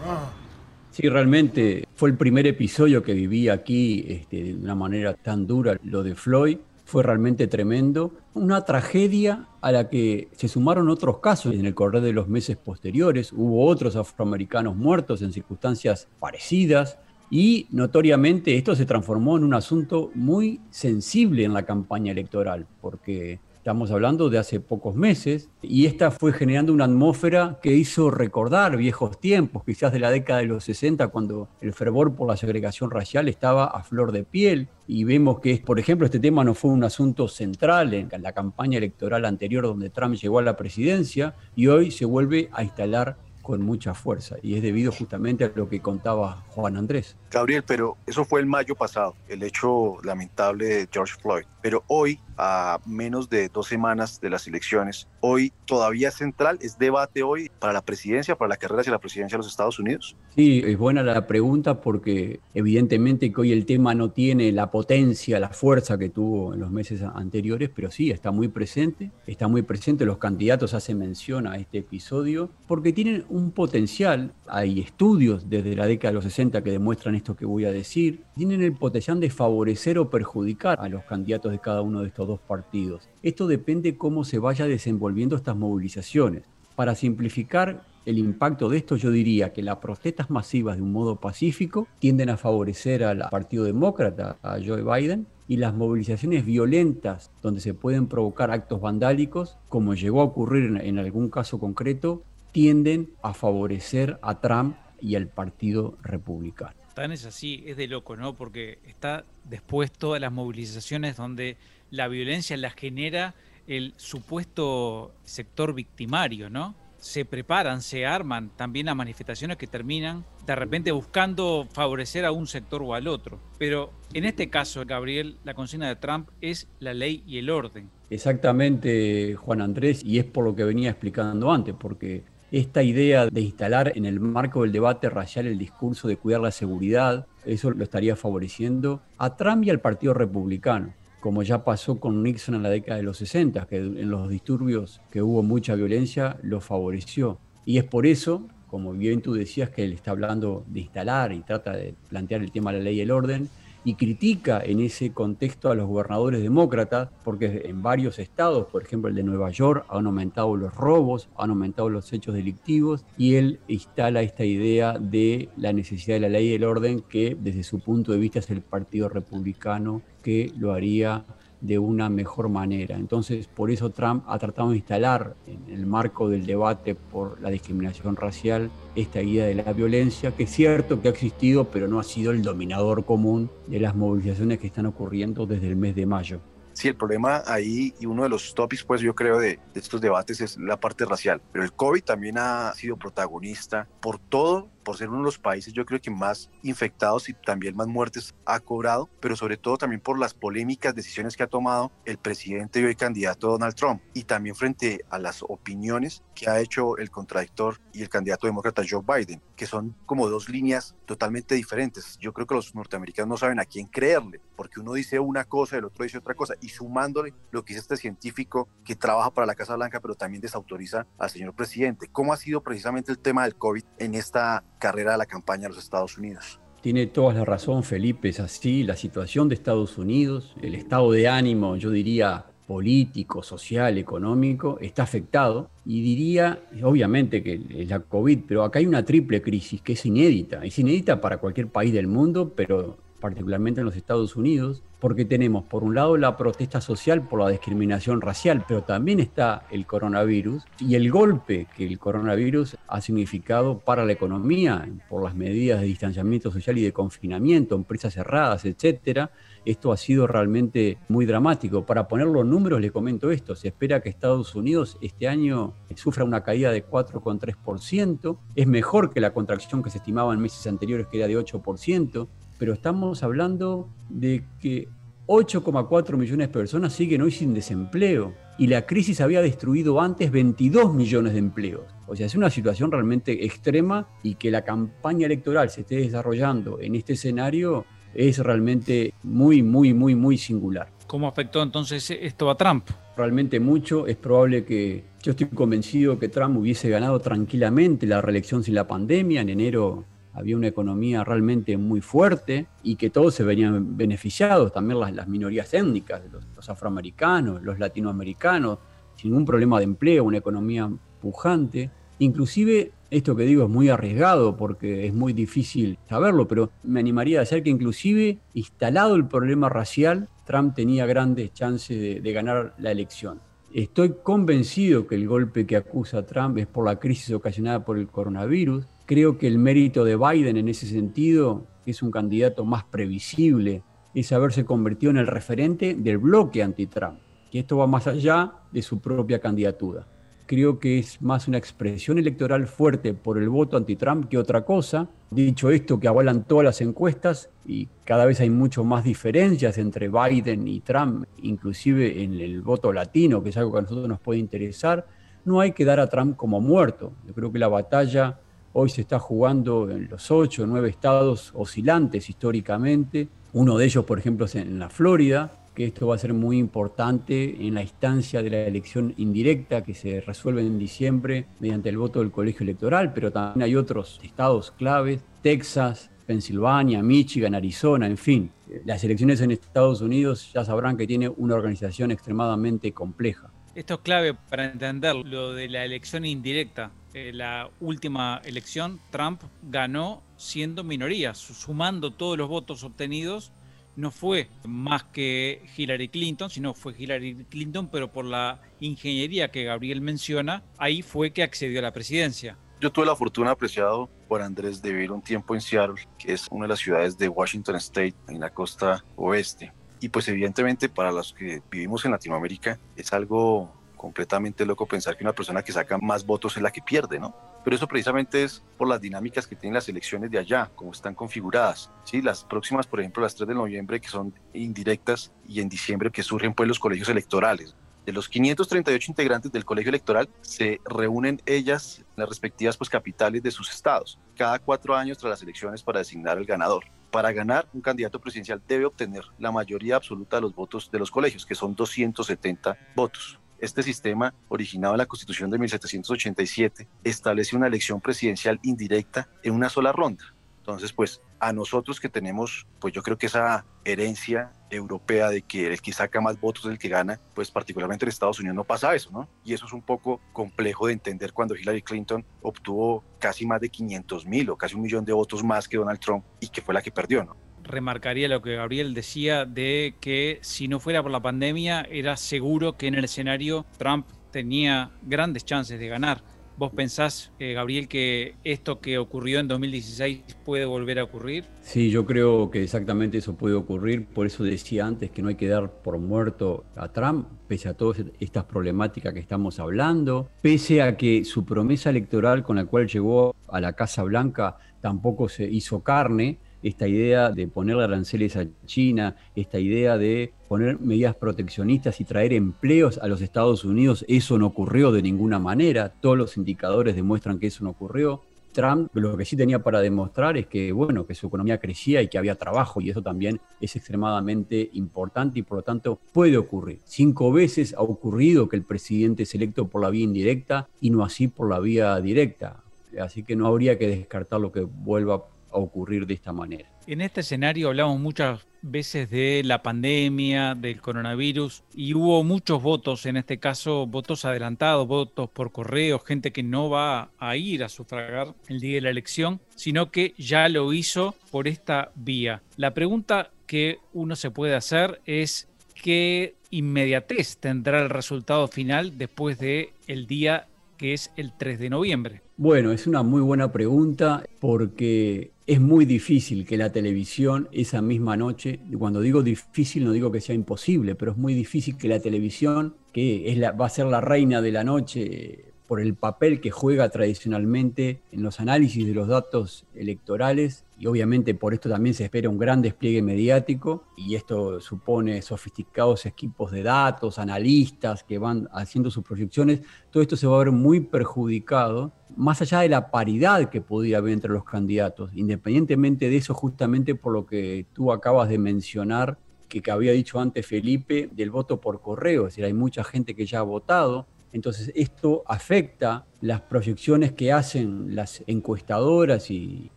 Uh. 0.00 0.48
Sí, 0.90 1.08
realmente 1.08 1.86
fue 1.94 2.08
el 2.08 2.16
primer 2.16 2.46
episodio 2.46 3.02
que 3.02 3.12
viví 3.12 3.48
aquí 3.48 4.04
este, 4.08 4.42
de 4.42 4.54
una 4.54 4.74
manera 4.74 5.14
tan 5.14 5.46
dura. 5.46 5.78
Lo 5.84 6.02
de 6.02 6.14
Floyd 6.14 6.58
fue 6.84 7.02
realmente 7.02 7.46
tremendo. 7.46 8.12
Una 8.34 8.64
tragedia 8.64 9.46
a 9.60 9.70
la 9.70 9.90
que 9.90 10.28
se 10.32 10.48
sumaron 10.48 10.88
otros 10.88 11.18
casos 11.18 11.54
en 11.54 11.66
el 11.66 11.74
correr 11.74 12.02
de 12.02 12.12
los 12.12 12.28
meses 12.28 12.56
posteriores. 12.56 13.32
Hubo 13.32 13.66
otros 13.66 13.94
afroamericanos 13.96 14.74
muertos 14.74 15.20
en 15.22 15.32
circunstancias 15.32 16.08
parecidas. 16.18 16.98
Y 17.30 17.66
notoriamente 17.70 18.56
esto 18.56 18.74
se 18.74 18.86
transformó 18.86 19.36
en 19.36 19.44
un 19.44 19.52
asunto 19.52 20.10
muy 20.14 20.60
sensible 20.70 21.44
en 21.44 21.52
la 21.52 21.64
campaña 21.64 22.12
electoral, 22.12 22.66
porque 22.80 23.38
Estamos 23.68 23.90
hablando 23.90 24.30
de 24.30 24.38
hace 24.38 24.60
pocos 24.60 24.94
meses 24.94 25.50
y 25.60 25.84
esta 25.84 26.10
fue 26.10 26.32
generando 26.32 26.72
una 26.72 26.86
atmósfera 26.86 27.58
que 27.62 27.74
hizo 27.74 28.10
recordar 28.10 28.78
viejos 28.78 29.20
tiempos, 29.20 29.62
quizás 29.62 29.92
de 29.92 29.98
la 29.98 30.10
década 30.10 30.38
de 30.38 30.46
los 30.46 30.64
60, 30.64 31.08
cuando 31.08 31.48
el 31.60 31.74
fervor 31.74 32.14
por 32.14 32.26
la 32.26 32.38
segregación 32.38 32.90
racial 32.90 33.28
estaba 33.28 33.66
a 33.66 33.82
flor 33.82 34.12
de 34.12 34.24
piel. 34.24 34.68
Y 34.86 35.04
vemos 35.04 35.40
que, 35.40 35.62
por 35.62 35.78
ejemplo, 35.78 36.06
este 36.06 36.18
tema 36.18 36.44
no 36.44 36.54
fue 36.54 36.70
un 36.70 36.82
asunto 36.82 37.28
central 37.28 37.92
en 37.92 38.08
la 38.22 38.32
campaña 38.32 38.78
electoral 38.78 39.26
anterior 39.26 39.64
donde 39.64 39.90
Trump 39.90 40.14
llegó 40.14 40.38
a 40.38 40.42
la 40.42 40.56
presidencia 40.56 41.34
y 41.54 41.66
hoy 41.66 41.90
se 41.90 42.06
vuelve 42.06 42.48
a 42.52 42.62
instalar 42.62 43.18
con 43.48 43.62
mucha 43.62 43.94
fuerza 43.94 44.36
y 44.42 44.56
es 44.56 44.62
debido 44.62 44.92
justamente 44.92 45.42
a 45.42 45.50
lo 45.54 45.70
que 45.70 45.80
contaba 45.80 46.44
Juan 46.48 46.76
Andrés. 46.76 47.16
Gabriel, 47.30 47.64
pero 47.66 47.96
eso 48.06 48.26
fue 48.26 48.40
el 48.40 48.46
mayo 48.46 48.74
pasado, 48.74 49.16
el 49.26 49.42
hecho 49.42 49.96
lamentable 50.02 50.66
de 50.66 50.88
George 50.92 51.14
Floyd. 51.22 51.44
Pero 51.62 51.82
hoy, 51.88 52.20
a 52.36 52.78
menos 52.86 53.28
de 53.28 53.48
dos 53.48 53.66
semanas 53.66 54.20
de 54.20 54.30
las 54.30 54.46
elecciones, 54.46 55.08
hoy 55.20 55.52
todavía 55.64 56.08
es 56.08 56.14
central, 56.14 56.58
es 56.60 56.78
debate 56.78 57.22
hoy 57.22 57.50
para 57.58 57.72
la 57.72 57.82
presidencia, 57.82 58.36
para 58.36 58.50
la 58.50 58.56
carrera 58.56 58.82
hacia 58.82 58.92
la 58.92 59.00
presidencia 59.00 59.36
de 59.36 59.38
los 59.38 59.50
Estados 59.50 59.78
Unidos. 59.78 60.14
Sí, 60.36 60.62
es 60.64 60.78
buena 60.78 61.02
la 61.02 61.26
pregunta 61.26 61.80
porque 61.80 62.40
evidentemente 62.54 63.32
que 63.32 63.40
hoy 63.40 63.52
el 63.52 63.66
tema 63.66 63.94
no 63.94 64.10
tiene 64.10 64.52
la 64.52 64.70
potencia, 64.70 65.40
la 65.40 65.48
fuerza 65.48 65.98
que 65.98 66.10
tuvo 66.10 66.54
en 66.54 66.60
los 66.60 66.70
meses 66.70 67.02
anteriores, 67.02 67.70
pero 67.74 67.90
sí, 67.90 68.10
está 68.10 68.30
muy 68.30 68.48
presente, 68.48 69.10
está 69.26 69.48
muy 69.48 69.62
presente, 69.62 70.04
los 70.04 70.18
candidatos 70.18 70.74
hacen 70.74 70.98
mención 70.98 71.46
a 71.46 71.56
este 71.56 71.78
episodio 71.78 72.50
porque 72.66 72.92
tienen 72.92 73.24
un 73.38 73.52
potencial, 73.52 74.32
hay 74.46 74.80
estudios 74.80 75.48
desde 75.48 75.74
la 75.74 75.86
década 75.86 76.10
de 76.10 76.14
los 76.16 76.24
60 76.24 76.62
que 76.62 76.70
demuestran 76.70 77.14
esto 77.14 77.36
que 77.36 77.46
voy 77.46 77.64
a 77.64 77.72
decir, 77.72 78.24
tienen 78.34 78.62
el 78.62 78.72
potencial 78.72 79.20
de 79.20 79.30
favorecer 79.30 79.98
o 79.98 80.10
perjudicar 80.10 80.78
a 80.80 80.88
los 80.88 81.04
candidatos 81.04 81.52
de 81.52 81.58
cada 81.58 81.82
uno 81.82 82.00
de 82.00 82.08
estos 82.08 82.28
dos 82.28 82.40
partidos. 82.40 83.08
Esto 83.22 83.46
depende 83.46 83.96
cómo 83.96 84.24
se 84.24 84.38
vaya 84.38 84.66
desenvolviendo 84.66 85.36
estas 85.36 85.56
movilizaciones. 85.56 86.42
Para 86.76 86.94
simplificar 86.94 87.82
el 88.06 88.18
impacto 88.18 88.68
de 88.68 88.78
esto, 88.78 88.96
yo 88.96 89.10
diría 89.10 89.52
que 89.52 89.62
las 89.62 89.78
protestas 89.78 90.30
masivas 90.30 90.76
de 90.76 90.82
un 90.82 90.92
modo 90.92 91.16
pacífico 91.16 91.86
tienden 91.98 92.30
a 92.30 92.36
favorecer 92.36 93.04
al 93.04 93.28
Partido 93.30 93.64
Demócrata, 93.64 94.36
a 94.42 94.58
Joe 94.64 94.82
Biden, 94.82 95.26
y 95.48 95.56
las 95.56 95.74
movilizaciones 95.74 96.44
violentas 96.44 97.30
donde 97.42 97.60
se 97.60 97.74
pueden 97.74 98.06
provocar 98.06 98.50
actos 98.50 98.80
vandálicos, 98.80 99.56
como 99.68 99.94
llegó 99.94 100.20
a 100.20 100.24
ocurrir 100.24 100.78
en, 100.82 100.98
algún 100.98 101.30
caso 101.30 101.58
concreto, 101.58 102.22
tienden 102.52 103.10
a 103.22 103.34
favorecer 103.34 104.18
a 104.22 104.40
Trump 104.40 104.76
y 105.00 105.14
al 105.14 105.28
Partido 105.28 105.96
Republicano. 106.02 106.74
Tan 106.94 107.12
es 107.12 107.24
así, 107.24 107.62
es 107.66 107.76
de 107.76 107.86
loco, 107.86 108.16
¿no? 108.16 108.34
Porque 108.34 108.78
está 108.84 109.24
después 109.44 109.92
todas 109.92 110.20
las 110.20 110.32
movilizaciones 110.32 111.16
donde 111.16 111.56
la 111.90 112.08
violencia 112.08 112.56
la 112.56 112.70
genera 112.70 113.34
el 113.68 113.94
supuesto 113.96 115.14
sector 115.24 115.74
victimario, 115.74 116.50
¿no? 116.50 116.74
Se 116.98 117.24
preparan, 117.24 117.80
se 117.82 118.04
arman 118.04 118.50
también 118.56 118.88
a 118.88 118.94
manifestaciones 118.94 119.56
que 119.56 119.68
terminan 119.68 120.24
de 120.44 120.56
repente 120.56 120.90
buscando 120.90 121.68
favorecer 121.70 122.24
a 122.24 122.32
un 122.32 122.48
sector 122.48 122.82
o 122.82 122.94
al 122.94 123.06
otro. 123.06 123.38
Pero 123.58 123.92
en 124.14 124.24
este 124.24 124.50
caso, 124.50 124.82
Gabriel, 124.84 125.36
la 125.44 125.54
consigna 125.54 125.86
de 125.86 125.94
Trump 125.94 126.30
es 126.40 126.66
la 126.80 126.94
ley 126.94 127.22
y 127.26 127.38
el 127.38 127.50
orden. 127.50 127.90
Exactamente, 128.10 129.36
Juan 129.36 129.60
Andrés, 129.60 130.02
y 130.04 130.18
es 130.18 130.24
por 130.24 130.44
lo 130.44 130.56
que 130.56 130.64
venía 130.64 130.90
explicando 130.90 131.52
antes, 131.52 131.74
porque 131.78 132.24
esta 132.50 132.82
idea 132.82 133.26
de 133.26 133.40
instalar 133.40 133.92
en 133.94 134.06
el 134.06 134.20
marco 134.20 134.62
del 134.62 134.72
debate 134.72 135.10
racial 135.10 135.46
el 135.46 135.58
discurso 135.58 136.08
de 136.08 136.16
cuidar 136.16 136.40
la 136.40 136.50
seguridad, 136.50 137.26
eso 137.44 137.70
lo 137.70 137.84
estaría 137.84 138.16
favoreciendo 138.16 139.02
a 139.18 139.36
Trump 139.36 139.64
y 139.64 139.70
al 139.70 139.80
Partido 139.80 140.14
Republicano 140.14 140.94
como 141.20 141.42
ya 141.42 141.64
pasó 141.64 141.98
con 141.98 142.22
Nixon 142.22 142.54
en 142.54 142.62
la 142.62 142.70
década 142.70 142.96
de 142.98 143.02
los 143.02 143.18
60, 143.18 143.66
que 143.66 143.76
en 143.76 144.10
los 144.10 144.28
disturbios 144.28 145.00
que 145.10 145.22
hubo 145.22 145.42
mucha 145.42 145.74
violencia 145.74 146.38
lo 146.42 146.60
favoreció. 146.60 147.38
Y 147.64 147.78
es 147.78 147.84
por 147.84 148.06
eso, 148.06 148.46
como 148.68 148.92
bien 148.92 149.20
tú 149.20 149.34
decías, 149.34 149.70
que 149.70 149.84
él 149.84 149.92
está 149.92 150.12
hablando 150.12 150.64
de 150.68 150.80
instalar 150.80 151.32
y 151.32 151.40
trata 151.40 151.72
de 151.72 151.94
plantear 152.08 152.42
el 152.42 152.52
tema 152.52 152.72
de 152.72 152.78
la 152.78 152.84
ley 152.84 152.98
y 152.98 153.00
el 153.00 153.10
orden, 153.10 153.48
y 153.84 153.94
critica 153.94 154.60
en 154.64 154.80
ese 154.80 155.12
contexto 155.12 155.70
a 155.70 155.74
los 155.74 155.86
gobernadores 155.86 156.42
demócratas, 156.42 157.08
porque 157.24 157.62
en 157.64 157.82
varios 157.82 158.18
estados, 158.18 158.66
por 158.66 158.82
ejemplo 158.82 159.08
el 159.08 159.14
de 159.14 159.22
Nueva 159.22 159.50
York, 159.50 159.86
han 159.88 160.06
aumentado 160.06 160.56
los 160.56 160.74
robos, 160.74 161.28
han 161.36 161.50
aumentado 161.50 161.88
los 161.88 162.12
hechos 162.12 162.34
delictivos, 162.34 163.04
y 163.16 163.36
él 163.36 163.60
instala 163.68 164.22
esta 164.22 164.44
idea 164.44 164.98
de 164.98 165.48
la 165.56 165.72
necesidad 165.72 166.16
de 166.16 166.20
la 166.20 166.28
ley 166.28 166.48
y 166.48 166.54
el 166.54 166.64
orden, 166.64 167.02
que 167.08 167.36
desde 167.38 167.62
su 167.62 167.80
punto 167.80 168.12
de 168.12 168.18
vista 168.18 168.38
es 168.38 168.50
el 168.50 168.62
Partido 168.62 169.08
Republicano 169.08 170.02
que 170.22 170.52
lo 170.58 170.72
haría 170.72 171.24
de 171.60 171.78
una 171.78 172.08
mejor 172.08 172.48
manera. 172.48 172.96
Entonces, 172.96 173.48
por 173.48 173.70
eso 173.70 173.90
Trump 173.90 174.24
ha 174.26 174.38
tratado 174.38 174.70
de 174.70 174.76
instalar 174.76 175.34
en 175.46 175.72
el 175.72 175.86
marco 175.86 176.28
del 176.28 176.46
debate 176.46 176.94
por 176.94 177.40
la 177.40 177.50
discriminación 177.50 178.16
racial 178.16 178.70
esta 178.94 179.22
idea 179.22 179.46
de 179.46 179.54
la 179.54 179.72
violencia, 179.72 180.32
que 180.32 180.44
es 180.44 180.50
cierto 180.50 181.00
que 181.00 181.08
ha 181.08 181.10
existido, 181.10 181.64
pero 181.64 181.88
no 181.88 182.00
ha 182.00 182.04
sido 182.04 182.32
el 182.32 182.42
dominador 182.42 183.04
común 183.04 183.50
de 183.66 183.80
las 183.80 183.94
movilizaciones 183.94 184.58
que 184.58 184.68
están 184.68 184.86
ocurriendo 184.86 185.46
desde 185.46 185.68
el 185.68 185.76
mes 185.76 185.94
de 185.94 186.06
mayo. 186.06 186.40
Sí, 186.78 186.86
el 186.86 186.94
problema 186.94 187.42
ahí 187.44 187.92
y 187.98 188.06
uno 188.06 188.22
de 188.22 188.28
los 188.28 188.54
topics, 188.54 188.84
pues 188.84 189.00
yo 189.00 189.12
creo, 189.12 189.40
de, 189.40 189.58
de, 189.74 189.80
estos 189.80 190.00
debates 190.00 190.40
es 190.40 190.56
la 190.58 190.78
parte 190.78 191.04
racial. 191.04 191.40
Pero 191.50 191.64
el 191.64 191.72
COVID 191.72 192.04
también 192.04 192.38
ha 192.38 192.72
sido 192.74 192.96
protagonista 192.96 193.88
por 194.00 194.20
todo 194.20 194.68
por 194.88 194.96
ser 194.96 195.10
uno 195.10 195.18
de 195.18 195.24
los 195.24 195.38
países 195.38 195.74
yo 195.74 195.84
creo 195.84 196.00
que 196.00 196.10
más 196.10 196.50
infectados 196.62 197.28
y 197.28 197.34
también 197.34 197.76
más 197.76 197.86
muertes 197.86 198.34
ha 198.46 198.58
cobrado, 198.58 199.10
pero 199.20 199.36
sobre 199.36 199.58
todo 199.58 199.76
también 199.76 200.00
por 200.00 200.18
las 200.18 200.32
polémicas 200.32 200.94
decisiones 200.94 201.36
que 201.36 201.42
ha 201.42 201.46
tomado 201.46 201.92
el 202.06 202.16
presidente 202.16 202.80
y 202.80 202.84
hoy 202.84 202.94
candidato 202.94 203.48
Donald 203.48 203.74
Trump 203.74 204.00
y 204.14 204.22
también 204.22 204.54
frente 204.54 205.04
a 205.10 205.18
las 205.18 205.42
opiniones 205.42 206.22
que 206.34 206.48
ha 206.48 206.58
hecho 206.58 206.96
el 206.96 207.10
contradictor 207.10 207.78
y 207.92 208.00
el 208.00 208.08
candidato 208.08 208.46
demócrata 208.46 208.82
Joe 208.88 209.02
Biden, 209.06 209.42
que 209.56 209.66
son 209.66 209.94
como 210.06 210.26
dos 210.30 210.48
líneas 210.48 210.96
totalmente 211.04 211.54
diferentes. 211.54 212.16
Yo 212.18 212.32
creo 212.32 212.46
que 212.46 212.54
los 212.54 212.74
norteamericanos 212.74 213.28
no 213.28 213.36
saben 213.36 213.60
a 213.60 213.66
quién 213.66 213.88
creerle, 213.88 214.40
porque 214.56 214.80
uno 214.80 214.94
dice 214.94 215.18
una 215.18 215.44
cosa, 215.44 215.76
el 215.76 215.84
otro 215.84 216.04
dice 216.04 216.16
otra 216.16 216.34
cosa, 216.34 216.54
y 216.62 216.70
sumándole 216.70 217.34
lo 217.50 217.62
que 217.62 217.74
dice 217.74 217.82
este 217.82 217.96
científico 217.98 218.68
que 218.84 218.96
trabaja 218.96 219.32
para 219.32 219.46
la 219.46 219.54
Casa 219.54 219.76
Blanca, 219.76 220.00
pero 220.00 220.14
también 220.14 220.40
desautoriza 220.40 221.06
al 221.18 221.28
señor 221.28 221.54
presidente. 221.54 222.08
¿Cómo 222.10 222.32
ha 222.32 222.38
sido 222.38 222.62
precisamente 222.62 223.12
el 223.12 223.18
tema 223.18 223.44
del 223.44 223.56
COVID 223.56 223.84
en 223.98 224.14
esta 224.14 224.64
carrera 224.78 225.12
de 225.12 225.18
la 225.18 225.26
campaña 225.26 225.62
de 225.62 225.74
los 225.74 225.78
Estados 225.78 226.16
Unidos. 226.18 226.58
Tiene 226.80 227.06
toda 227.06 227.34
la 227.34 227.44
razón, 227.44 227.82
Felipe, 227.82 228.28
es 228.28 228.40
así. 228.40 228.84
La 228.84 228.96
situación 228.96 229.48
de 229.48 229.56
Estados 229.56 229.98
Unidos, 229.98 230.54
el 230.62 230.74
estado 230.74 231.10
de 231.10 231.28
ánimo, 231.28 231.76
yo 231.76 231.90
diría, 231.90 232.46
político, 232.68 233.42
social, 233.42 233.98
económico, 233.98 234.78
está 234.80 235.02
afectado. 235.02 235.70
Y 235.84 236.02
diría, 236.02 236.60
obviamente 236.82 237.42
que 237.42 237.58
la 237.88 237.98
COVID, 238.00 238.40
pero 238.46 238.62
acá 238.62 238.78
hay 238.78 238.86
una 238.86 239.04
triple 239.04 239.42
crisis 239.42 239.80
que 239.80 239.94
es 239.94 240.06
inédita. 240.06 240.64
Es 240.64 240.78
inédita 240.78 241.20
para 241.20 241.38
cualquier 241.38 241.68
país 241.68 241.92
del 241.92 242.06
mundo, 242.06 242.52
pero 242.54 242.96
particularmente 243.20 243.80
en 243.80 243.86
los 243.86 243.96
Estados 243.96 244.36
Unidos, 244.36 244.82
porque 245.00 245.24
tenemos 245.24 245.64
por 245.64 245.84
un 245.84 245.94
lado 245.94 246.16
la 246.16 246.36
protesta 246.36 246.80
social 246.80 247.26
por 247.26 247.40
la 247.40 247.50
discriminación 247.50 248.20
racial, 248.20 248.64
pero 248.66 248.82
también 248.82 249.20
está 249.20 249.66
el 249.70 249.86
coronavirus 249.86 250.64
y 250.80 250.96
el 250.96 251.10
golpe 251.10 251.66
que 251.76 251.86
el 251.86 251.98
coronavirus 251.98 252.76
ha 252.86 253.00
significado 253.00 253.78
para 253.78 254.04
la 254.04 254.12
economía 254.12 254.88
por 255.08 255.22
las 255.22 255.34
medidas 255.34 255.80
de 255.80 255.86
distanciamiento 255.86 256.50
social 256.50 256.78
y 256.78 256.82
de 256.82 256.92
confinamiento, 256.92 257.76
empresas 257.76 258.14
cerradas, 258.14 258.64
etcétera. 258.64 259.30
Esto 259.64 259.92
ha 259.92 259.96
sido 259.96 260.26
realmente 260.26 260.98
muy 261.08 261.26
dramático. 261.26 261.84
Para 261.84 262.08
ponerlo 262.08 262.40
en 262.40 262.50
números, 262.50 262.80
le 262.80 262.90
comento 262.90 263.30
esto. 263.30 263.54
Se 263.54 263.68
espera 263.68 264.00
que 264.00 264.08
Estados 264.08 264.54
Unidos 264.54 264.98
este 265.00 265.28
año 265.28 265.74
sufra 265.94 266.24
una 266.24 266.42
caída 266.42 266.72
de 266.72 266.84
4,3%. 266.86 268.38
Es 268.54 268.66
mejor 268.66 269.12
que 269.12 269.20
la 269.20 269.32
contracción 269.32 269.82
que 269.82 269.90
se 269.90 269.98
estimaba 269.98 270.32
en 270.32 270.40
meses 270.40 270.66
anteriores, 270.66 271.06
que 271.08 271.18
era 271.18 271.28
de 271.28 271.38
8% 271.38 272.28
pero 272.58 272.72
estamos 272.72 273.22
hablando 273.22 273.88
de 274.08 274.44
que 274.60 274.88
8,4 275.26 276.16
millones 276.16 276.48
de 276.48 276.52
personas 276.52 276.92
siguen 276.92 277.22
hoy 277.22 277.30
sin 277.30 277.54
desempleo 277.54 278.34
y 278.58 278.66
la 278.66 278.86
crisis 278.86 279.20
había 279.20 279.42
destruido 279.42 280.00
antes 280.00 280.30
22 280.30 280.92
millones 280.94 281.34
de 281.34 281.38
empleos. 281.38 281.82
O 282.06 282.16
sea, 282.16 282.26
es 282.26 282.34
una 282.34 282.50
situación 282.50 282.90
realmente 282.90 283.44
extrema 283.44 284.08
y 284.22 284.34
que 284.34 284.50
la 284.50 284.64
campaña 284.64 285.26
electoral 285.26 285.70
se 285.70 285.82
esté 285.82 285.96
desarrollando 285.96 286.80
en 286.80 286.94
este 286.94 287.12
escenario 287.12 287.84
es 288.14 288.38
realmente 288.38 289.14
muy, 289.22 289.62
muy, 289.62 289.94
muy, 289.94 290.14
muy 290.14 290.38
singular. 290.38 290.88
¿Cómo 291.06 291.28
afectó 291.28 291.62
entonces 291.62 292.10
esto 292.10 292.50
a 292.50 292.56
Trump? 292.56 292.88
Realmente 293.16 293.60
mucho. 293.60 294.06
Es 294.06 294.16
probable 294.16 294.64
que 294.64 295.04
yo 295.22 295.32
estoy 295.32 295.46
convencido 295.48 296.18
que 296.18 296.28
Trump 296.28 296.56
hubiese 296.56 296.88
ganado 296.88 297.20
tranquilamente 297.20 298.06
la 298.06 298.20
reelección 298.20 298.64
sin 298.64 298.74
la 298.74 298.86
pandemia. 298.86 299.42
En 299.42 299.50
enero 299.50 300.04
había 300.38 300.56
una 300.56 300.68
economía 300.68 301.24
realmente 301.24 301.76
muy 301.76 302.00
fuerte 302.00 302.68
y 302.84 302.94
que 302.94 303.10
todos 303.10 303.34
se 303.34 303.42
venían 303.42 303.96
beneficiados, 303.96 304.72
también 304.72 305.00
las, 305.00 305.26
minorías 305.26 305.74
étnicas, 305.74 306.22
los, 306.54 306.70
afroamericanos, 306.70 307.62
los 307.62 307.78
latinoamericanos, 307.78 308.78
sin 309.16 309.30
ningún 309.30 309.44
problema 309.44 309.78
de 309.78 309.84
empleo, 309.84 310.22
una 310.22 310.38
economía 310.38 310.88
pujante. 311.20 311.90
Inclusive, 312.20 312.92
esto 313.10 313.34
que 313.34 313.42
digo 313.42 313.64
es 313.64 313.68
muy 313.68 313.88
arriesgado 313.88 314.56
porque 314.56 315.06
es 315.06 315.12
muy 315.12 315.32
difícil 315.32 315.98
saberlo, 316.08 316.46
pero 316.46 316.70
me 316.84 317.00
animaría 317.00 317.38
a 317.38 317.40
decir 317.40 317.64
que 317.64 317.70
inclusive 317.70 318.38
instalado 318.54 319.16
el 319.16 319.26
problema 319.26 319.68
racial, 319.68 320.28
Trump 320.46 320.74
tenía 320.76 321.04
grandes 321.06 321.52
chances 321.52 322.22
de 322.22 322.32
ganar 322.32 322.74
la 322.78 322.92
elección. 322.92 323.40
Estoy 323.74 324.14
convencido 324.22 325.06
que 325.06 325.16
el 325.16 325.26
golpe 325.26 325.66
que 325.66 325.76
acusa 325.76 326.24
Trump 326.24 326.56
es 326.58 326.66
por 326.66 326.86
la 326.86 326.98
crisis 326.98 327.34
ocasionada 327.34 327.84
por 327.84 327.98
el 327.98 328.06
coronavirus, 328.06 328.86
Creo 329.08 329.38
que 329.38 329.46
el 329.46 329.56
mérito 329.58 330.04
de 330.04 330.16
Biden 330.16 330.58
en 330.58 330.68
ese 330.68 330.86
sentido 330.86 331.66
es 331.86 332.02
un 332.02 332.10
candidato 332.10 332.66
más 332.66 332.84
previsible, 332.84 333.82
es 334.14 334.32
haberse 334.32 334.66
convertido 334.66 335.08
en 335.08 335.16
el 335.16 335.26
referente 335.26 335.94
del 335.94 336.18
bloque 336.18 336.62
anti-Trump, 336.62 337.18
que 337.50 337.60
esto 337.60 337.78
va 337.78 337.86
más 337.86 338.06
allá 338.06 338.52
de 338.70 338.82
su 338.82 339.00
propia 339.00 339.38
candidatura. 339.38 340.06
Creo 340.44 340.78
que 340.78 340.98
es 340.98 341.22
más 341.22 341.48
una 341.48 341.56
expresión 341.56 342.18
electoral 342.18 342.66
fuerte 342.66 343.14
por 343.14 343.38
el 343.38 343.48
voto 343.48 343.78
anti-Trump 343.78 344.28
que 344.28 344.36
otra 344.36 344.66
cosa. 344.66 345.08
Dicho 345.30 345.70
esto, 345.70 345.98
que 345.98 346.08
avalan 346.08 346.44
todas 346.44 346.66
las 346.66 346.82
encuestas 346.82 347.48
y 347.64 347.88
cada 348.04 348.26
vez 348.26 348.42
hay 348.42 348.50
mucho 348.50 348.84
más 348.84 349.04
diferencias 349.04 349.78
entre 349.78 350.10
Biden 350.10 350.68
y 350.68 350.80
Trump, 350.80 351.24
inclusive 351.38 352.22
en 352.22 352.34
el 352.34 352.60
voto 352.60 352.92
latino, 352.92 353.42
que 353.42 353.48
es 353.48 353.56
algo 353.56 353.72
que 353.72 353.78
a 353.78 353.82
nosotros 353.82 354.06
nos 354.06 354.20
puede 354.20 354.38
interesar, 354.38 355.06
no 355.46 355.60
hay 355.60 355.72
que 355.72 355.86
dar 355.86 355.98
a 355.98 356.08
Trump 356.08 356.36
como 356.36 356.60
muerto. 356.60 357.14
Yo 357.26 357.32
creo 357.32 357.50
que 357.50 357.58
la 357.58 357.68
batalla 357.68 358.40
Hoy 358.72 358.90
se 358.90 359.00
está 359.00 359.18
jugando 359.18 359.90
en 359.90 360.08
los 360.08 360.30
ocho 360.30 360.62
o 360.62 360.66
nueve 360.66 360.90
estados 360.90 361.52
oscilantes 361.54 362.28
históricamente. 362.28 363.28
Uno 363.52 363.78
de 363.78 363.86
ellos, 363.86 364.04
por 364.04 364.18
ejemplo, 364.18 364.46
es 364.46 364.54
en 364.56 364.78
la 364.78 364.90
Florida, 364.90 365.52
que 365.74 365.86
esto 365.86 366.08
va 366.08 366.16
a 366.16 366.18
ser 366.18 366.34
muy 366.34 366.58
importante 366.58 367.66
en 367.66 367.74
la 367.74 367.82
instancia 367.82 368.42
de 368.42 368.50
la 368.50 368.66
elección 368.66 369.14
indirecta 369.16 369.82
que 369.82 369.94
se 369.94 370.20
resuelve 370.20 370.60
en 370.60 370.78
diciembre 370.78 371.46
mediante 371.60 371.88
el 371.88 371.96
voto 371.96 372.18
del 372.18 372.30
colegio 372.30 372.64
electoral, 372.64 373.12
pero 373.14 373.30
también 373.32 373.62
hay 373.62 373.76
otros 373.76 374.20
estados 374.22 374.70
claves, 374.72 375.20
Texas, 375.40 376.10
Pensilvania, 376.26 377.02
Michigan, 377.02 377.54
Arizona, 377.54 378.06
en 378.06 378.18
fin. 378.18 378.50
Las 378.84 379.02
elecciones 379.02 379.40
en 379.40 379.52
Estados 379.52 380.02
Unidos 380.02 380.50
ya 380.52 380.62
sabrán 380.62 380.96
que 380.96 381.06
tiene 381.06 381.28
una 381.28 381.54
organización 381.54 382.10
extremadamente 382.10 382.92
compleja. 382.92 383.50
Esto 383.78 383.94
es 383.94 384.00
clave 384.00 384.34
para 384.34 384.64
entender 384.64 385.14
lo 385.14 385.52
de 385.52 385.68
la 385.68 385.84
elección 385.84 386.24
indirecta. 386.24 386.90
Eh, 387.14 387.30
la 387.32 387.70
última 387.78 388.40
elección, 388.44 388.98
Trump 389.10 389.40
ganó 389.62 390.24
siendo 390.36 390.82
minoría, 390.82 391.32
sumando 391.32 392.12
todos 392.12 392.36
los 392.36 392.48
votos 392.48 392.82
obtenidos, 392.82 393.52
no 393.94 394.10
fue 394.10 394.48
más 394.64 395.04
que 395.04 395.64
Hillary 395.76 396.08
Clinton, 396.08 396.50
sino 396.50 396.74
fue 396.74 396.92
Hillary 396.98 397.46
Clinton, 397.48 397.86
pero 397.86 398.10
por 398.10 398.24
la 398.24 398.60
ingeniería 398.80 399.52
que 399.52 399.62
Gabriel 399.62 400.00
menciona, 400.00 400.64
ahí 400.76 401.00
fue 401.02 401.30
que 401.30 401.44
accedió 401.44 401.78
a 401.78 401.82
la 401.82 401.92
presidencia. 401.92 402.58
Yo 402.80 402.90
tuve 402.90 403.06
la 403.06 403.14
fortuna, 403.14 403.52
apreciado 403.52 404.10
por 404.26 404.42
Andrés, 404.42 404.82
de 404.82 404.90
vivir 404.90 405.12
un 405.12 405.22
tiempo 405.22 405.54
en 405.54 405.60
Seattle, 405.60 406.02
que 406.18 406.32
es 406.32 406.48
una 406.50 406.64
de 406.64 406.70
las 406.70 406.80
ciudades 406.80 407.16
de 407.16 407.28
Washington 407.28 407.76
State, 407.76 408.16
en 408.26 408.40
la 408.40 408.50
costa 408.50 409.04
oeste. 409.14 409.72
Y 410.00 410.08
pues 410.08 410.28
evidentemente 410.28 410.88
para 410.88 411.10
los 411.10 411.32
que 411.32 411.62
vivimos 411.70 412.04
en 412.04 412.12
Latinoamérica 412.12 412.78
es 412.96 413.12
algo 413.12 413.72
completamente 413.96 414.64
loco 414.64 414.86
pensar 414.86 415.16
que 415.16 415.24
una 415.24 415.32
persona 415.34 415.62
que 415.62 415.72
saca 415.72 415.98
más 415.98 416.24
votos 416.24 416.56
es 416.56 416.62
la 416.62 416.70
que 416.70 416.80
pierde, 416.80 417.18
¿no? 417.18 417.34
Pero 417.64 417.76
eso 417.76 417.86
precisamente 417.86 418.44
es 418.44 418.62
por 418.78 418.88
las 418.88 419.00
dinámicas 419.00 419.46
que 419.46 419.56
tienen 419.56 419.74
las 419.74 419.88
elecciones 419.88 420.30
de 420.30 420.38
allá, 420.38 420.70
como 420.74 420.92
están 420.92 421.14
configuradas. 421.14 421.90
¿sí? 422.04 422.22
Las 422.22 422.44
próximas, 422.44 422.86
por 422.86 423.00
ejemplo, 423.00 423.22
las 423.22 423.34
3 423.34 423.48
de 423.48 423.54
noviembre, 423.54 424.00
que 424.00 424.08
son 424.08 424.32
indirectas, 424.54 425.32
y 425.46 425.60
en 425.60 425.68
diciembre, 425.68 426.10
que 426.10 426.22
surgen 426.22 426.54
pues 426.54 426.68
los 426.68 426.78
colegios 426.78 427.08
electorales. 427.08 427.74
De 428.08 428.14
los 428.14 428.26
538 428.26 429.10
integrantes 429.10 429.52
del 429.52 429.66
colegio 429.66 429.90
electoral, 429.90 430.30
se 430.40 430.80
reúnen 430.86 431.42
ellas 431.44 431.98
en 431.98 432.06
las 432.16 432.30
respectivas 432.30 432.74
pues, 432.78 432.88
capitales 432.88 433.42
de 433.42 433.50
sus 433.50 433.70
estados, 433.70 434.18
cada 434.34 434.58
cuatro 434.58 434.96
años 434.96 435.18
tras 435.18 435.28
las 435.28 435.42
elecciones 435.42 435.82
para 435.82 435.98
designar 435.98 436.38
al 436.38 436.46
ganador. 436.46 436.86
Para 437.10 437.32
ganar, 437.32 437.68
un 437.74 437.82
candidato 437.82 438.18
presidencial 438.18 438.62
debe 438.66 438.86
obtener 438.86 439.24
la 439.38 439.52
mayoría 439.52 439.96
absoluta 439.96 440.38
de 440.38 440.40
los 440.40 440.54
votos 440.54 440.90
de 440.90 440.98
los 440.98 441.10
colegios, 441.10 441.44
que 441.44 441.54
son 441.54 441.74
270 441.74 442.78
votos. 442.96 443.38
Este 443.58 443.82
sistema, 443.82 444.32
originado 444.48 444.94
en 444.94 444.98
la 444.98 445.06
Constitución 445.06 445.50
de 445.50 445.58
1787, 445.58 446.88
establece 447.04 447.56
una 447.56 447.66
elección 447.66 448.00
presidencial 448.00 448.58
indirecta 448.62 449.28
en 449.42 449.52
una 449.52 449.68
sola 449.68 449.92
ronda. 449.92 450.24
Entonces, 450.68 450.92
pues 450.92 451.22
a 451.40 451.50
nosotros 451.54 451.98
que 451.98 452.10
tenemos, 452.10 452.66
pues 452.78 452.92
yo 452.92 453.02
creo 453.02 453.16
que 453.16 453.24
esa 453.24 453.64
herencia 453.86 454.52
europea 454.68 455.30
de 455.30 455.40
que 455.40 455.66
el 455.66 455.80
que 455.80 455.94
saca 455.94 456.20
más 456.20 456.38
votos 456.38 456.66
es 456.66 456.72
el 456.72 456.78
que 456.78 456.90
gana, 456.90 457.18
pues 457.34 457.50
particularmente 457.50 458.04
en 458.04 458.10
Estados 458.10 458.38
Unidos 458.38 458.54
no 458.54 458.64
pasa 458.64 458.94
eso, 458.94 459.10
¿no? 459.10 459.26
Y 459.46 459.54
eso 459.54 459.64
es 459.64 459.72
un 459.72 459.80
poco 459.80 460.20
complejo 460.34 460.88
de 460.88 460.92
entender 460.92 461.32
cuando 461.32 461.56
Hillary 461.56 461.80
Clinton 461.80 462.22
obtuvo 462.42 463.02
casi 463.18 463.46
más 463.46 463.62
de 463.62 463.70
500 463.70 464.26
mil 464.26 464.50
o 464.50 464.56
casi 464.58 464.74
un 464.74 464.82
millón 464.82 465.06
de 465.06 465.14
votos 465.14 465.42
más 465.42 465.66
que 465.66 465.78
Donald 465.78 466.00
Trump 466.00 466.22
y 466.38 466.50
que 466.50 466.60
fue 466.60 466.74
la 466.74 466.82
que 466.82 466.90
perdió, 466.90 467.24
¿no? 467.24 467.34
remarcaría 467.64 468.28
lo 468.28 468.42
que 468.42 468.56
Gabriel 468.56 468.92
decía 468.92 469.46
de 469.46 469.94
que 470.00 470.38
si 470.42 470.68
no 470.68 470.80
fuera 470.80 471.02
por 471.02 471.10
la 471.10 471.20
pandemia 471.20 471.86
era 471.90 472.16
seguro 472.18 472.76
que 472.76 472.88
en 472.88 472.94
el 472.94 473.04
escenario 473.04 473.64
Trump 473.78 474.06
tenía 474.30 474.90
grandes 475.02 475.44
chances 475.44 475.78
de 475.78 475.88
ganar. 475.88 476.22
¿Vos 476.58 476.72
pensás, 476.72 477.30
eh, 477.38 477.52
Gabriel, 477.52 477.86
que 477.86 478.34
esto 478.42 478.80
que 478.80 478.98
ocurrió 478.98 479.38
en 479.38 479.46
2016 479.46 480.38
puede 480.44 480.64
volver 480.64 480.98
a 480.98 481.04
ocurrir? 481.04 481.44
Sí, 481.60 481.88
yo 481.88 482.04
creo 482.04 482.50
que 482.50 482.64
exactamente 482.64 483.18
eso 483.18 483.36
puede 483.36 483.54
ocurrir. 483.54 484.06
Por 484.06 484.26
eso 484.26 484.42
decía 484.42 484.84
antes 484.84 485.12
que 485.12 485.22
no 485.22 485.28
hay 485.28 485.36
que 485.36 485.46
dar 485.46 485.70
por 485.82 485.98
muerto 485.98 486.64
a 486.74 486.88
Trump, 486.88 487.28
pese 487.46 487.68
a 487.68 487.74
todas 487.74 488.02
estas 488.18 488.42
problemáticas 488.46 489.14
que 489.14 489.20
estamos 489.20 489.60
hablando, 489.60 490.30
pese 490.42 490.82
a 490.82 490.96
que 490.96 491.24
su 491.24 491.44
promesa 491.44 491.90
electoral 491.90 492.42
con 492.42 492.56
la 492.56 492.64
cual 492.64 492.88
llegó 492.88 493.36
a 493.46 493.60
la 493.60 493.74
Casa 493.74 494.02
Blanca 494.02 494.56
tampoco 494.80 495.28
se 495.28 495.44
hizo 495.44 495.84
carne 495.84 496.40
esta 496.62 496.88
idea 496.88 497.30
de 497.30 497.48
poner 497.48 497.78
aranceles 497.78 498.36
a 498.36 498.46
China, 498.66 499.16
esta 499.36 499.58
idea 499.58 499.98
de 499.98 500.32
poner 500.48 500.80
medidas 500.80 501.14
proteccionistas 501.14 502.00
y 502.00 502.04
traer 502.04 502.32
empleos 502.32 502.98
a 502.98 503.06
los 503.08 503.20
Estados 503.20 503.64
Unidos, 503.64 504.04
eso 504.08 504.38
no 504.38 504.46
ocurrió 504.46 504.92
de 504.92 505.02
ninguna 505.02 505.38
manera. 505.38 505.92
Todos 506.00 506.16
los 506.16 506.36
indicadores 506.36 506.96
demuestran 506.96 507.38
que 507.38 507.48
eso 507.48 507.64
no 507.64 507.70
ocurrió. 507.70 508.22
Trump 508.52 508.90
lo 508.94 509.16
que 509.16 509.24
sí 509.24 509.36
tenía 509.36 509.62
para 509.62 509.80
demostrar 509.80 510.36
es 510.36 510.46
que, 510.46 510.72
bueno, 510.72 511.06
que 511.06 511.14
su 511.14 511.26
economía 511.26 511.58
crecía 511.58 512.02
y 512.02 512.08
que 512.08 512.18
había 512.18 512.34
trabajo 512.34 512.80
y 512.80 512.90
eso 512.90 513.02
también 513.02 513.40
es 513.60 513.76
extremadamente 513.76 514.70
importante 514.72 515.38
y 515.38 515.42
por 515.42 515.58
lo 515.58 515.62
tanto 515.62 516.00
puede 516.12 516.36
ocurrir. 516.36 516.80
Cinco 516.84 517.30
veces 517.30 517.74
ha 517.74 517.82
ocurrido 517.82 518.48
que 518.48 518.56
el 518.56 518.64
presidente 518.64 519.24
es 519.24 519.34
electo 519.34 519.68
por 519.68 519.82
la 519.82 519.90
vía 519.90 520.04
indirecta 520.04 520.68
y 520.80 520.90
no 520.90 521.04
así 521.04 521.28
por 521.28 521.48
la 521.48 521.60
vía 521.60 522.00
directa. 522.00 522.64
Así 523.00 523.22
que 523.22 523.36
no 523.36 523.46
habría 523.46 523.78
que 523.78 523.86
descartar 523.86 524.40
lo 524.40 524.50
que 524.50 524.62
vuelva 524.62 525.24
a 525.52 525.58
ocurrir 525.58 526.06
de 526.06 526.14
esta 526.14 526.32
manera. 526.32 526.68
En 526.86 527.00
este 527.00 527.20
escenario 527.20 527.68
hablamos 527.68 528.00
muchas 528.00 528.46
veces 528.62 529.10
de 529.10 529.42
la 529.44 529.62
pandemia, 529.62 530.54
del 530.54 530.80
coronavirus, 530.80 531.62
y 531.74 531.94
hubo 531.94 532.24
muchos 532.24 532.62
votos, 532.62 533.06
en 533.06 533.16
este 533.16 533.38
caso 533.38 533.86
votos 533.86 534.24
adelantados, 534.24 534.86
votos 534.86 535.30
por 535.30 535.52
correo, 535.52 535.98
gente 535.98 536.32
que 536.32 536.42
no 536.42 536.70
va 536.70 537.10
a 537.18 537.36
ir 537.36 537.62
a 537.62 537.68
sufragar 537.68 538.34
el 538.48 538.60
día 538.60 538.76
de 538.76 538.80
la 538.82 538.90
elección, 538.90 539.40
sino 539.54 539.90
que 539.90 540.14
ya 540.18 540.48
lo 540.48 540.72
hizo 540.72 541.14
por 541.30 541.46
esta 541.46 541.92
vía. 541.94 542.42
La 542.56 542.74
pregunta 542.74 543.30
que 543.46 543.78
uno 543.92 544.16
se 544.16 544.30
puede 544.30 544.54
hacer 544.54 545.00
es 545.04 545.48
qué 545.74 546.34
inmediatez 546.50 547.38
tendrá 547.38 547.80
el 547.80 547.90
resultado 547.90 548.48
final 548.48 548.98
después 548.98 549.38
de 549.38 549.72
el 549.86 550.06
día 550.06 550.46
que 550.78 550.94
es 550.94 551.10
el 551.16 551.32
3 551.36 551.58
de 551.58 551.70
noviembre. 551.70 552.22
Bueno, 552.36 552.72
es 552.72 552.86
una 552.86 553.02
muy 553.02 553.20
buena 553.20 553.52
pregunta 553.52 554.24
porque 554.40 555.32
es 555.46 555.60
muy 555.60 555.84
difícil 555.84 556.46
que 556.46 556.56
la 556.56 556.70
televisión 556.70 557.48
esa 557.52 557.82
misma 557.82 558.16
noche, 558.16 558.60
cuando 558.78 559.00
digo 559.00 559.22
difícil 559.22 559.84
no 559.84 559.92
digo 559.92 560.12
que 560.12 560.20
sea 560.20 560.34
imposible, 560.34 560.94
pero 560.94 561.12
es 561.12 561.18
muy 561.18 561.34
difícil 561.34 561.76
que 561.76 561.88
la 561.88 562.00
televisión, 562.00 562.74
que 562.92 563.30
es 563.30 563.38
la, 563.38 563.52
va 563.52 563.66
a 563.66 563.70
ser 563.70 563.86
la 563.86 564.00
reina 564.00 564.40
de 564.40 564.52
la 564.52 564.62
noche 564.62 565.47
por 565.68 565.80
el 565.80 565.94
papel 565.94 566.40
que 566.40 566.50
juega 566.50 566.88
tradicionalmente 566.88 568.00
en 568.10 568.22
los 568.22 568.40
análisis 568.40 568.86
de 568.86 568.94
los 568.94 569.06
datos 569.06 569.66
electorales 569.74 570.64
y 570.78 570.86
obviamente 570.86 571.34
por 571.34 571.52
esto 571.52 571.68
también 571.68 571.94
se 571.94 572.04
espera 572.04 572.30
un 572.30 572.38
gran 572.38 572.62
despliegue 572.62 573.02
mediático 573.02 573.84
y 573.94 574.14
esto 574.14 574.60
supone 574.60 575.20
sofisticados 575.20 576.06
equipos 576.06 576.52
de 576.52 576.62
datos, 576.62 577.18
analistas 577.18 578.02
que 578.02 578.16
van 578.16 578.48
haciendo 578.50 578.90
sus 578.90 579.04
proyecciones, 579.04 579.60
todo 579.90 580.02
esto 580.02 580.16
se 580.16 580.26
va 580.26 580.36
a 580.36 580.44
ver 580.44 580.52
muy 580.52 580.80
perjudicado, 580.80 581.92
más 582.16 582.40
allá 582.40 582.60
de 582.60 582.70
la 582.70 582.90
paridad 582.90 583.50
que 583.50 583.60
podría 583.60 583.98
haber 583.98 584.14
entre 584.14 584.32
los 584.32 584.44
candidatos, 584.44 585.10
independientemente 585.14 586.08
de 586.08 586.16
eso 586.16 586.32
justamente 586.32 586.94
por 586.94 587.12
lo 587.12 587.26
que 587.26 587.66
tú 587.74 587.92
acabas 587.92 588.30
de 588.30 588.38
mencionar 588.38 589.18
que, 589.48 589.60
que 589.60 589.70
había 589.70 589.92
dicho 589.92 590.18
antes 590.18 590.46
Felipe, 590.46 591.10
del 591.12 591.30
voto 591.30 591.60
por 591.60 591.82
correo, 591.82 592.22
es 592.26 592.32
decir, 592.32 592.46
hay 592.46 592.54
mucha 592.54 592.84
gente 592.84 593.14
que 593.14 593.26
ya 593.26 593.40
ha 593.40 593.42
votado, 593.42 594.06
entonces 594.32 594.72
esto 594.74 595.22
afecta 595.26 596.04
las 596.20 596.40
proyecciones 596.40 597.12
que 597.12 597.32
hacen 597.32 597.94
las 597.94 598.24
encuestadoras 598.26 599.30
y, 599.30 599.70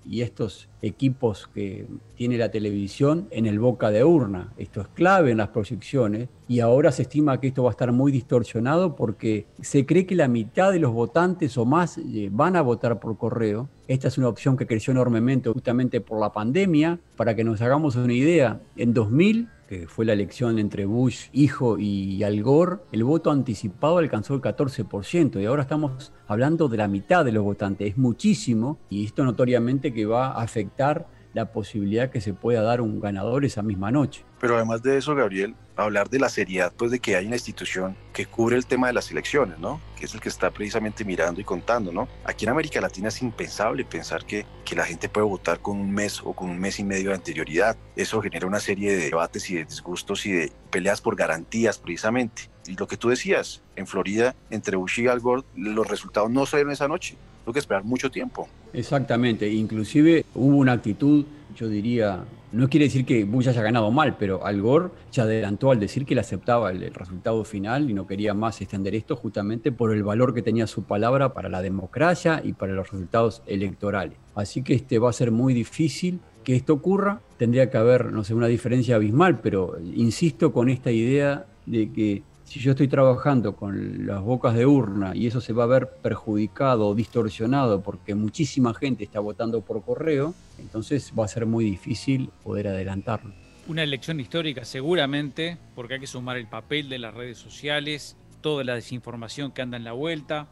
estos 0.12 0.70
equipos 0.82 1.50
que 1.54 1.88
tiene 2.16 2.38
la 2.38 2.52
televisión 2.52 3.28
en 3.32 3.46
el 3.46 3.60
boca 3.60 3.90
de 3.92 4.04
urna. 4.04 4.54
Esto 4.58 4.82
es 4.82 4.88
clave 4.90 5.32
en 5.32 5.38
las 5.38 5.50
proyecciones 5.50 6.30
y 6.48 6.60
ahora 6.60 6.92
se 6.92 7.04
estima 7.04 7.40
que 7.40 7.48
esto 7.48 7.64
va 7.64 7.70
a 7.70 7.72
estar 7.72 7.92
muy 7.92 8.12
distorsionado 8.12 8.96
porque 8.96 9.48
se 9.62 9.86
cree 9.86 10.06
que 10.06 10.16
la 10.16 10.28
mitad 10.28 10.72
de 10.72 10.80
los 10.80 10.92
votantes 10.92 11.58
o 11.58 11.66
más 11.66 11.98
eh, 11.98 12.30
van 12.32 12.56
a 12.56 12.62
votar 12.62 13.00
por 13.00 13.18
correo. 13.18 13.70
Esta 13.88 14.10
es 14.10 14.18
una 14.18 14.28
opción 14.28 14.58
que 14.58 14.68
creció 14.68 14.92
enormemente 14.92 15.50
justamente 15.50 16.02
por 16.02 16.20
la 16.20 16.32
pandemia. 16.32 17.00
Para 17.16 17.36
que 17.36 17.44
nos 17.44 17.62
hagamos 17.62 17.96
una 17.96 18.14
idea, 18.14 18.62
en 18.76 18.94
2000 18.94 19.50
fue 19.88 20.06
la 20.06 20.14
elección 20.14 20.60
entre 20.60 20.86
Bush 20.86 21.28
hijo 21.34 21.78
y 21.80 22.24
Al 22.24 22.42
Gore, 22.44 22.78
el 22.92 23.04
voto 23.04 23.32
anticipado 23.32 23.98
alcanzó 23.98 24.36
el 24.36 24.42
14% 24.42 25.42
y 25.42 25.46
ahora 25.46 25.64
estamos 25.64 26.12
hablando 26.28 26.68
de 26.68 26.78
la 26.78 26.88
mitad 26.88 27.24
de 27.24 27.32
los 27.32 27.44
votantes. 27.44 27.92
Es 27.92 27.98
muchísimo 27.98 28.80
y 28.90 29.06
esto 29.06 29.24
notoriamente 29.24 29.94
que 29.94 30.06
va 30.06 30.28
a 30.28 30.42
afectar 30.42 31.08
la 31.34 31.52
posibilidad 31.52 32.10
que 32.10 32.22
se 32.22 32.34
pueda 32.34 32.62
dar 32.62 32.82
un 32.82 33.00
ganador 33.00 33.46
esa 33.46 33.62
misma 33.62 33.92
noche. 33.92 34.26
Pero 34.40 34.56
además 34.56 34.82
de 34.82 34.98
eso, 34.98 35.16
Gabriel, 35.16 35.56
hablar 35.76 36.10
de 36.10 36.20
la 36.20 36.30
seriedad, 36.30 36.74
pues 36.76 36.92
de 36.92 37.00
que 37.00 37.16
hay 37.16 37.26
una 37.26 37.36
institución 37.36 37.96
que 38.14 38.26
cubre 38.26 38.58
el 38.58 38.66
tema 38.66 38.88
de 38.88 38.94
las 38.94 39.12
elecciones, 39.12 39.60
¿no? 39.60 39.80
Que 39.98 40.06
es 40.06 40.14
el 40.14 40.20
que 40.20 40.30
está 40.30 40.52
precisamente 40.52 41.06
mirando 41.06 41.40
y 41.40 41.44
contando, 41.44 41.92
¿no? 41.92 42.08
Aquí 42.26 42.46
en 42.46 42.52
América 42.52 42.82
Latina 42.82 43.10
es 43.10 43.22
impensable 43.22 43.86
pensar 43.86 44.26
que, 44.26 44.46
que 44.66 44.76
la 44.76 44.86
gente 44.86 45.10
puede 45.10 45.28
votar 45.28 45.60
con 45.60 45.80
un 45.80 45.92
mes 45.92 46.22
o 46.24 46.34
con 46.34 46.50
un 46.50 46.60
mes 46.60 46.80
y 46.80 46.84
medio 46.84 47.10
de 47.10 47.16
anterioridad. 47.16 47.78
Eso 47.96 48.22
genera 48.22 48.48
una 48.48 48.60
serie 48.60 48.92
de 48.92 49.06
debates 49.06 49.50
y 49.50 49.56
de 49.56 49.66
disgustos 49.66 50.26
y 50.26 50.32
de 50.32 50.52
peleas 50.70 51.02
por 51.02 51.16
garantías, 51.16 51.78
precisamente. 51.78 52.50
Y 52.68 52.76
lo 52.76 52.88
que 52.88 52.98
tú 52.98 53.10
decías, 53.10 53.62
en 53.76 53.88
Florida, 53.88 54.36
entre 54.50 54.78
Bush 54.78 55.00
y 55.00 55.08
Al 55.08 55.20
Gore, 55.20 55.44
los 55.56 55.88
resultados 55.88 56.30
no 56.30 56.46
salieron 56.46 56.74
esa 56.74 56.88
noche. 56.88 57.18
Tuvo 57.44 57.54
que 57.54 57.60
esperar 57.60 57.84
mucho 57.84 58.10
tiempo. 58.10 58.48
Exactamente. 58.74 59.50
Inclusive 59.50 60.26
hubo 60.36 60.58
una 60.58 60.74
actitud, 60.74 61.26
yo 61.56 61.68
diría, 61.68 62.24
no 62.52 62.70
quiere 62.70 62.86
decir 62.86 63.06
que 63.06 63.24
Bush 63.24 63.48
haya 63.48 63.62
ganado 63.62 63.92
mal, 63.92 64.18
pero 64.18 64.46
Al 64.46 64.62
Gore 64.62 64.90
se 65.10 65.22
adelantó 65.22 65.72
al 65.72 65.80
decir 65.80 66.06
que 66.06 66.14
él 66.14 66.20
aceptaba 66.20 66.72
el, 66.72 66.94
resultado 66.94 67.44
final 67.46 67.90
y 67.90 67.94
no 67.94 68.08
quería 68.08 68.34
más 68.34 68.62
extender 68.62 68.94
esto 68.94 69.16
justamente 69.16 69.72
por 69.72 69.94
el 69.94 70.04
valor 70.04 70.34
que 70.34 70.42
tenía 70.42 70.68
su 70.68 70.84
palabra 70.84 71.34
para 71.34 71.50
la 71.50 71.62
democracia 71.62 72.42
y 72.44 72.54
para 72.54 72.74
los 72.74 72.92
resultados 72.92 73.42
electorales. 73.48 74.18
Así 74.36 74.64
que 74.64 74.74
este 74.74 75.00
va 75.00 75.10
a 75.10 75.14
ser 75.14 75.32
muy 75.32 75.54
difícil 75.54 76.20
que 76.44 76.56
esto 76.56 76.74
ocurra. 76.74 77.22
Tendría 77.38 77.70
que 77.70 77.78
haber, 77.78 78.12
no 78.12 78.24
sé, 78.24 78.34
una 78.34 78.48
diferencia 78.48 78.96
abismal, 78.96 79.40
pero 79.40 79.78
insisto 79.96 80.52
con 80.52 80.70
esta 80.70 80.92
idea 80.92 81.46
de 81.66 81.92
que 81.92 82.24
si 82.52 82.60
yo 82.60 82.72
estoy 82.72 82.90
trabajando 82.90 83.56
con 83.56 84.06
las 84.06 84.22
bocas 84.22 84.54
de 84.56 84.66
urna 84.66 85.16
y 85.16 85.26
eso 85.26 85.40
se 85.40 85.54
va 85.54 85.64
a 85.64 85.68
ver 85.68 85.88
perjudicado 86.02 86.90
o 86.90 86.94
distorsionado 86.94 87.82
porque 87.82 88.14
muchísima 88.14 88.74
gente 88.74 89.06
está 89.06 89.22
votando 89.22 89.62
por 89.62 89.82
correo, 89.86 90.36
entonces 90.60 91.14
va 91.18 91.24
a 91.24 91.30
ser 91.30 91.46
muy 91.46 91.64
difícil 91.64 92.30
poder 92.44 92.68
adelantarlo. 92.68 93.34
Una 93.70 93.84
elección 93.84 94.20
histórica 94.20 94.66
seguramente, 94.66 95.60
porque 95.76 95.94
hay 95.94 96.00
que 96.02 96.08
sumar 96.08 96.36
el 96.36 96.48
papel 96.48 96.90
de 96.90 97.00
las 97.00 97.14
redes 97.14 97.38
sociales, 97.38 98.18
toda 98.42 98.66
la 98.66 98.76
desinformación 98.76 99.54
que 99.54 99.62
anda 99.62 99.78
en 99.78 99.86
la 99.86 99.94
vuelta. 99.94 100.50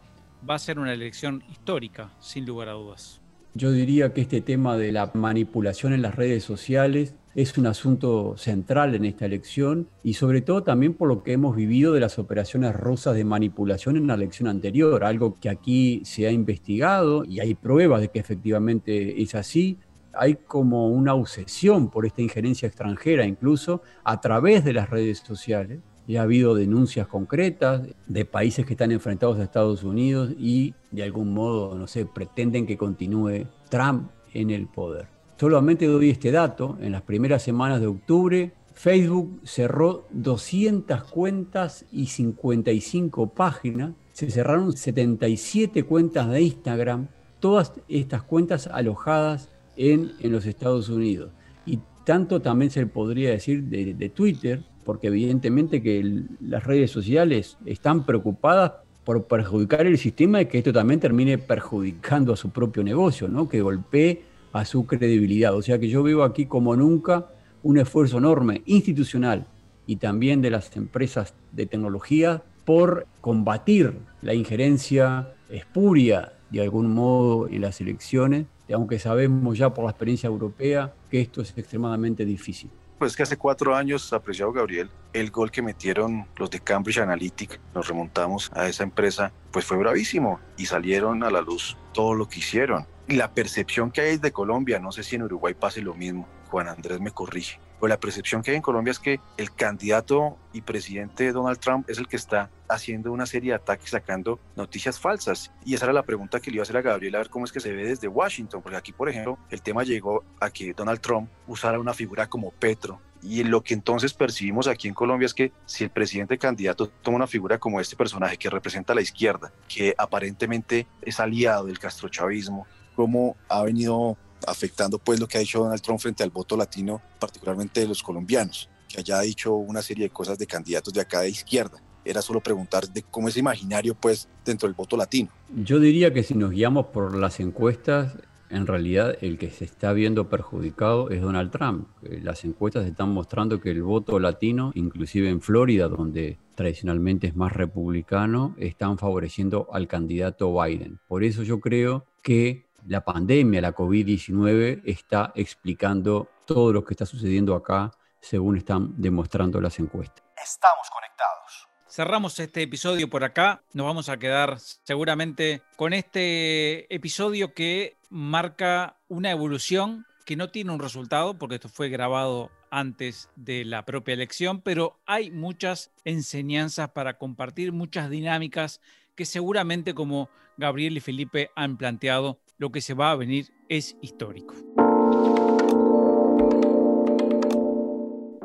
Va 0.50 0.56
a 0.56 0.60
ser 0.60 0.80
una 0.80 0.94
elección 0.94 1.44
histórica, 1.52 2.14
sin 2.22 2.46
lugar 2.46 2.70
a 2.70 2.74
dudas. 2.74 3.20
Yo 3.56 3.74
diría 3.74 4.14
que 4.14 4.22
este 4.22 4.40
tema 4.40 4.78
de 4.78 4.94
la 4.94 5.12
manipulación 5.16 5.92
en 5.92 6.02
las 6.02 6.16
redes 6.16 6.46
sociales 6.46 7.14
es 7.36 7.58
un 7.58 7.68
asunto 7.68 8.36
central 8.38 8.96
en 8.96 9.06
esta 9.06 9.26
elección 9.26 9.88
y 10.04 10.14
sobre 10.14 10.42
todo 10.42 10.64
también 10.64 10.94
por 10.94 11.08
lo 11.08 11.24
que 11.24 11.34
hemos 11.34 11.56
vivido 11.56 11.94
de 11.94 12.00
las 12.00 12.18
operaciones 12.18 12.76
rusas 12.76 13.16
de 13.16 13.24
manipulación 13.24 13.98
en 13.98 14.08
la 14.08 14.16
elección 14.16 14.48
anterior, 14.48 15.04
algo 15.04 15.38
que 15.40 15.50
aquí 15.50 16.02
se 16.06 16.28
ha 16.28 16.32
investigado 16.32 17.24
y 17.26 17.40
hay 17.40 17.54
pruebas 17.54 18.02
de 18.02 18.10
que 18.10 18.20
efectivamente 18.20 19.22
es 19.22 19.36
así. 19.36 19.78
Hay 20.14 20.36
como 20.36 20.90
una 20.90 21.14
obsesión 21.14 21.90
por 21.90 22.06
esta 22.06 22.22
injerencia 22.22 22.68
extranjera 22.68 23.26
incluso 23.26 23.84
a 24.04 24.20
través 24.20 24.66
de 24.66 24.74
las 24.74 24.90
redes 24.90 25.20
sociales. 25.20 25.80
Y 26.08 26.16
ha 26.16 26.24
habido 26.24 26.56
denuncias 26.56 27.06
concretas 27.06 27.84
de 28.08 28.26
países 28.26 28.66
que 28.66 28.74
están 28.74 28.92
enfrentados 28.92 29.38
a 29.38 29.44
Estados 29.44 29.84
Unidos 29.84 30.32
y 30.40 30.74
de 30.90 31.04
algún 31.04 31.36
modo, 31.36 31.76
no 31.76 31.86
sé, 31.86 32.08
pretenden 32.08 32.66
que 32.66 32.78
continúe 32.78 33.46
Trump 33.70 34.10
en 34.34 34.50
el 34.50 34.66
poder. 34.66 35.19
Solamente 35.40 35.86
doy 35.86 36.10
este 36.10 36.34
dato, 36.34 36.78
en 36.82 36.92
las 36.92 37.04
primeras 37.04 37.44
semanas 37.44 37.80
de 37.80 37.88
octubre, 37.88 38.52
Facebook 38.74 39.40
cerró 39.46 40.06
200 40.12 41.06
cuentas 41.06 41.86
y 41.94 42.08
55 42.08 43.30
páginas, 43.30 43.94
se 44.12 44.30
cerraron 44.32 44.76
77 44.76 45.84
cuentas 45.84 46.30
de 46.30 46.42
Instagram, 46.42 47.08
todas 47.40 47.72
estas 47.88 48.24
cuentas 48.24 48.68
alojadas 48.68 49.48
en, 49.78 50.12
en 50.20 50.34
los 50.34 50.46
Estados 50.46 50.90
Unidos. 50.90 51.32
Y 51.66 51.80
tanto 52.04 52.42
también 52.42 52.70
se 52.70 52.86
podría 52.86 53.30
decir 53.30 53.64
de, 53.64 53.94
de 53.94 54.10
Twitter, 54.10 54.66
porque 54.84 55.08
evidentemente 55.08 55.82
que 55.82 56.26
las 56.42 56.66
redes 56.66 56.92
sociales 56.92 57.58
están 57.66 58.06
preocupadas 58.06 58.74
por 59.06 59.24
perjudicar 59.24 59.88
el 59.88 59.98
sistema 59.98 60.42
y 60.42 60.48
que 60.48 60.58
esto 60.58 60.74
también 60.74 61.00
termine 61.00 61.38
perjudicando 61.38 62.34
a 62.34 62.36
su 62.36 62.50
propio 62.50 62.84
negocio, 62.84 63.30
¿no? 63.30 63.48
que 63.48 63.62
golpee 63.62 64.29
a 64.54 64.66
su 64.66 64.86
credibilidad. 64.86 65.56
O 65.56 65.62
sea 65.62 65.80
que 65.80 65.88
yo 65.88 66.04
veo 66.04 66.24
aquí 66.24 66.46
como 66.46 66.76
nunca 66.76 67.28
un 67.64 67.78
esfuerzo 67.78 68.18
enorme 68.18 68.62
institucional 68.66 69.46
y 69.86 69.98
también 69.98 70.42
de 70.42 70.52
las 70.52 70.76
empresas 70.78 71.34
de 71.52 71.66
tecnología 71.66 72.44
por 72.66 73.08
combatir 73.22 73.98
la 74.22 74.34
injerencia 74.34 75.34
espuria 75.50 76.34
de 76.52 76.62
algún 76.62 76.94
modo 76.94 77.48
en 77.48 77.62
las 77.62 77.82
elecciones, 77.82 78.46
aunque 78.74 79.00
sabemos 79.00 79.58
ya 79.58 79.74
por 79.74 79.86
la 79.86 79.92
experiencia 79.92 80.28
europea 80.28 80.94
que 81.10 81.22
esto 81.22 81.42
es 81.42 81.54
extremadamente 81.58 82.26
difícil. 82.26 82.70
Pues 83.00 83.16
que 83.16 83.24
hace 83.24 83.38
cuatro 83.38 83.76
años, 83.76 84.12
apreciado 84.12 84.52
Gabriel, 84.52 84.90
el 85.14 85.32
gol 85.32 85.52
que 85.52 85.62
metieron 85.62 86.26
los 86.38 86.52
de 86.52 86.60
Cambridge 86.60 86.98
Analytica, 86.98 87.58
nos 87.74 87.88
remontamos 87.88 88.52
a 88.54 88.68
esa 88.68 88.84
empresa, 88.84 89.32
pues 89.52 89.66
fue 89.66 89.78
bravísimo 89.78 90.40
y 90.58 90.66
salieron 90.66 91.24
a 91.24 91.32
la 91.32 91.42
luz 91.42 91.78
todo 91.94 92.14
lo 92.14 92.28
que 92.28 92.40
hicieron 92.40 92.86
la 93.10 93.34
percepción 93.34 93.92
que 93.92 94.02
hay 94.02 94.18
de 94.18 94.32
Colombia, 94.32 94.80
no 94.80 94.92
sé 94.92 95.04
si 95.04 95.16
en 95.16 95.24
Uruguay 95.24 95.54
pase 95.54 95.82
lo 95.82 95.96
mismo, 95.96 96.28
Juan 96.50 96.68
Andrés 96.68 97.00
me 97.00 97.12
corrige, 97.12 97.60
pero 97.80 97.88
la 97.88 98.00
percepción 98.00 98.44
que 98.44 98.52
hay 98.52 98.58
en 98.58 98.62
Colombia 98.62 98.92
es 98.92 99.00
que 99.00 99.20
el 99.38 99.54
candidato 99.54 100.38
y 100.54 100.62
presidente 100.62 101.32
Donald 101.32 101.60
Trump 101.60 101.90
es 101.90 101.98
el 101.98 102.08
que 102.08 102.18
está 102.18 102.50
haciendo 102.68 103.12
una 103.12 103.26
serie 103.26 103.52
de 103.52 103.56
ataques 103.56 103.92
sacando 103.92 104.40
noticias 104.56 105.00
falsas. 105.00 105.52
Y 105.66 105.74
esa 105.74 105.86
era 105.86 105.94
la 105.94 106.04
pregunta 106.04 106.40
que 106.40 106.52
le 106.52 106.56
iba 106.56 106.62
a 106.62 106.64
hacer 106.64 106.78
a 106.78 106.82
Gabriel 106.82 107.16
a 107.16 107.20
ver 107.20 107.30
cómo 107.30 107.46
es 107.46 107.52
que 107.52 107.60
se 107.60 107.72
ve 107.72 107.86
desde 107.86 108.08
Washington, 108.08 108.62
porque 108.62 108.78
aquí, 108.78 108.92
por 108.92 109.10
ejemplo, 109.10 109.40
el 109.50 109.62
tema 109.62 109.84
llegó 109.84 110.24
a 110.40 110.50
que 110.50 110.74
Donald 110.74 111.00
Trump 111.00 111.30
usara 111.48 111.80
una 111.80 111.94
figura 111.94 112.28
como 112.28 112.52
Petro, 112.52 113.00
y 113.22 113.44
lo 113.44 113.64
que 113.64 113.74
entonces 113.74 114.14
percibimos 114.14 114.68
aquí 114.68 114.88
en 114.88 114.94
Colombia 114.94 115.26
es 115.26 115.34
que 115.34 115.52
si 115.66 115.84
el 115.84 115.90
presidente 115.90 116.38
candidato 116.38 116.88
toma 116.88 117.18
una 117.18 117.28
figura 117.28 117.58
como 117.58 117.82
este 117.82 117.96
personaje 117.96 118.38
que 118.38 118.50
representa 118.50 118.94
a 118.94 118.96
la 118.96 119.02
izquierda, 119.02 119.52
que 119.68 119.94
aparentemente 119.98 120.88
es 121.02 121.20
aliado 121.20 121.66
del 121.66 121.80
castrochavismo, 121.80 122.66
cómo 123.00 123.38
ha 123.48 123.64
venido 123.64 124.18
afectando 124.46 125.00
pues 125.00 125.22
lo 125.22 125.28
que 125.30 125.38
ha 125.38 125.40
dicho 125.40 125.60
Donald 125.60 125.82
Trump 125.82 126.02
frente 126.02 126.22
al 126.22 126.32
voto 126.32 126.58
latino, 126.58 127.02
particularmente 127.18 127.80
de 127.80 127.88
los 127.88 128.04
colombianos, 128.04 128.70
que 128.90 129.00
haya 129.00 129.22
dicho 129.22 129.54
una 129.54 129.82
serie 129.82 130.04
de 130.04 130.10
cosas 130.10 130.38
de 130.38 130.46
candidatos 130.46 130.94
de 130.94 131.00
acá 131.00 131.22
de 131.22 131.30
izquierda. 131.30 131.82
Era 132.04 132.22
solo 132.22 132.42
preguntar 132.42 132.90
de 132.90 133.04
cómo 133.04 133.30
es 133.30 133.38
imaginario 133.38 133.96
pues 133.96 134.28
dentro 134.44 134.68
del 134.68 134.76
voto 134.76 134.98
latino. 134.98 135.30
Yo 135.64 135.80
diría 135.80 136.14
que 136.14 136.24
si 136.24 136.34
nos 136.34 136.52
guiamos 136.52 136.88
por 136.88 137.16
las 137.16 137.40
encuestas, 137.40 138.18
en 138.50 138.68
realidad 138.68 139.16
el 139.22 139.38
que 139.38 139.50
se 139.50 139.64
está 139.64 139.94
viendo 139.94 140.28
perjudicado 140.28 141.10
es 141.10 141.22
Donald 141.22 141.52
Trump. 141.52 141.88
Eh, 142.04 142.20
las 142.22 142.44
encuestas 142.44 142.86
están 142.86 143.12
mostrando 143.12 143.62
que 143.62 143.72
el 143.72 143.82
voto 143.82 144.20
latino, 144.20 144.74
inclusive 144.76 145.30
en 145.30 145.40
Florida, 145.40 145.88
donde 145.88 146.38
tradicionalmente 146.56 147.28
es 147.28 147.36
más 147.38 147.54
republicano, 147.54 148.56
están 148.58 148.98
favoreciendo 148.98 149.70
al 149.72 149.88
candidato 149.88 150.54
Biden. 150.62 151.00
Por 151.08 151.24
eso 151.24 151.44
yo 151.44 151.62
creo 151.62 152.06
que 152.22 152.69
la 152.88 153.04
pandemia, 153.04 153.62
la 153.62 153.76
COVID-19, 153.76 154.82
está 154.86 155.32
explicando 155.36 156.30
todo 156.46 156.74
lo 156.74 156.84
que 156.84 156.94
está 156.94 157.06
sucediendo 157.06 157.56
acá, 157.56 157.92
según 158.20 158.58
están 158.58 158.94
demostrando 159.02 159.62
las 159.62 159.80
encuestas. 159.80 160.24
Estamos 160.44 160.90
conectados. 160.90 161.68
Cerramos 161.88 162.40
este 162.40 162.62
episodio 162.62 163.10
por 163.10 163.24
acá. 163.24 163.62
Nos 163.74 163.86
vamos 163.86 164.10
a 164.10 164.18
quedar 164.18 164.60
seguramente 164.60 165.62
con 165.76 165.94
este 165.94 166.94
episodio 166.94 167.54
que 167.54 167.98
marca 168.10 168.98
una 169.08 169.32
evolución 169.32 170.06
que 170.26 170.36
no 170.36 170.52
tiene 170.52 170.72
un 170.72 170.80
resultado, 170.80 171.38
porque 171.40 171.56
esto 171.56 171.70
fue 171.70 171.90
grabado 171.90 172.52
antes 172.70 173.30
de 173.36 173.66
la 173.66 173.84
propia 173.86 174.14
elección, 174.14 174.62
pero 174.62 175.00
hay 175.08 175.32
muchas 175.32 175.92
enseñanzas 176.06 176.92
para 176.92 177.18
compartir, 177.18 177.72
muchas 177.72 178.10
dinámicas 178.12 178.80
que 179.16 179.26
seguramente 179.26 179.94
como 179.94 180.30
Gabriel 180.58 180.98
y 180.98 181.00
Felipe 181.00 181.50
han 181.56 181.78
planteado, 181.78 182.40
lo 182.60 182.72
que 182.72 182.82
se 182.82 182.94
va 182.94 183.12
a 183.12 183.16
venir 183.16 183.48
es 183.70 183.98
histórico. 184.02 184.54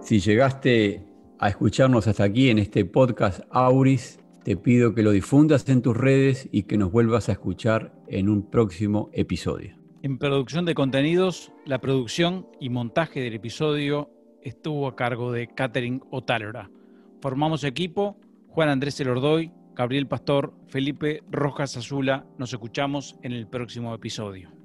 Si 0.00 0.20
llegaste 0.20 1.04
a 1.38 1.48
escucharnos 1.48 2.06
hasta 2.06 2.24
aquí 2.24 2.48
en 2.48 2.58
este 2.58 2.84
podcast 2.84 3.40
Auris, 3.50 4.20
te 4.44 4.56
pido 4.56 4.94
que 4.94 5.02
lo 5.02 5.10
difundas 5.10 5.68
en 5.68 5.82
tus 5.82 5.96
redes 5.96 6.48
y 6.52 6.62
que 6.62 6.78
nos 6.78 6.92
vuelvas 6.92 7.28
a 7.28 7.32
escuchar 7.32 7.92
en 8.06 8.28
un 8.28 8.48
próximo 8.50 9.10
episodio. 9.12 9.76
En 10.02 10.18
producción 10.18 10.64
de 10.64 10.74
contenidos, 10.74 11.50
la 11.64 11.80
producción 11.80 12.46
y 12.60 12.68
montaje 12.68 13.20
del 13.20 13.34
episodio 13.34 14.10
estuvo 14.42 14.86
a 14.86 14.94
cargo 14.94 15.32
de 15.32 15.48
Catherine 15.48 16.00
Otálora. 16.10 16.70
Formamos 17.20 17.64
equipo, 17.64 18.20
Juan 18.48 18.68
Andrés 18.68 19.00
Elordoy, 19.00 19.50
Gabriel 19.74 20.06
Pastor, 20.06 20.54
Felipe 20.68 21.22
Rojas 21.30 21.76
Azula. 21.76 22.26
Nos 22.38 22.52
escuchamos 22.52 23.16
en 23.22 23.32
el 23.32 23.48
próximo 23.48 23.92
episodio. 23.92 24.63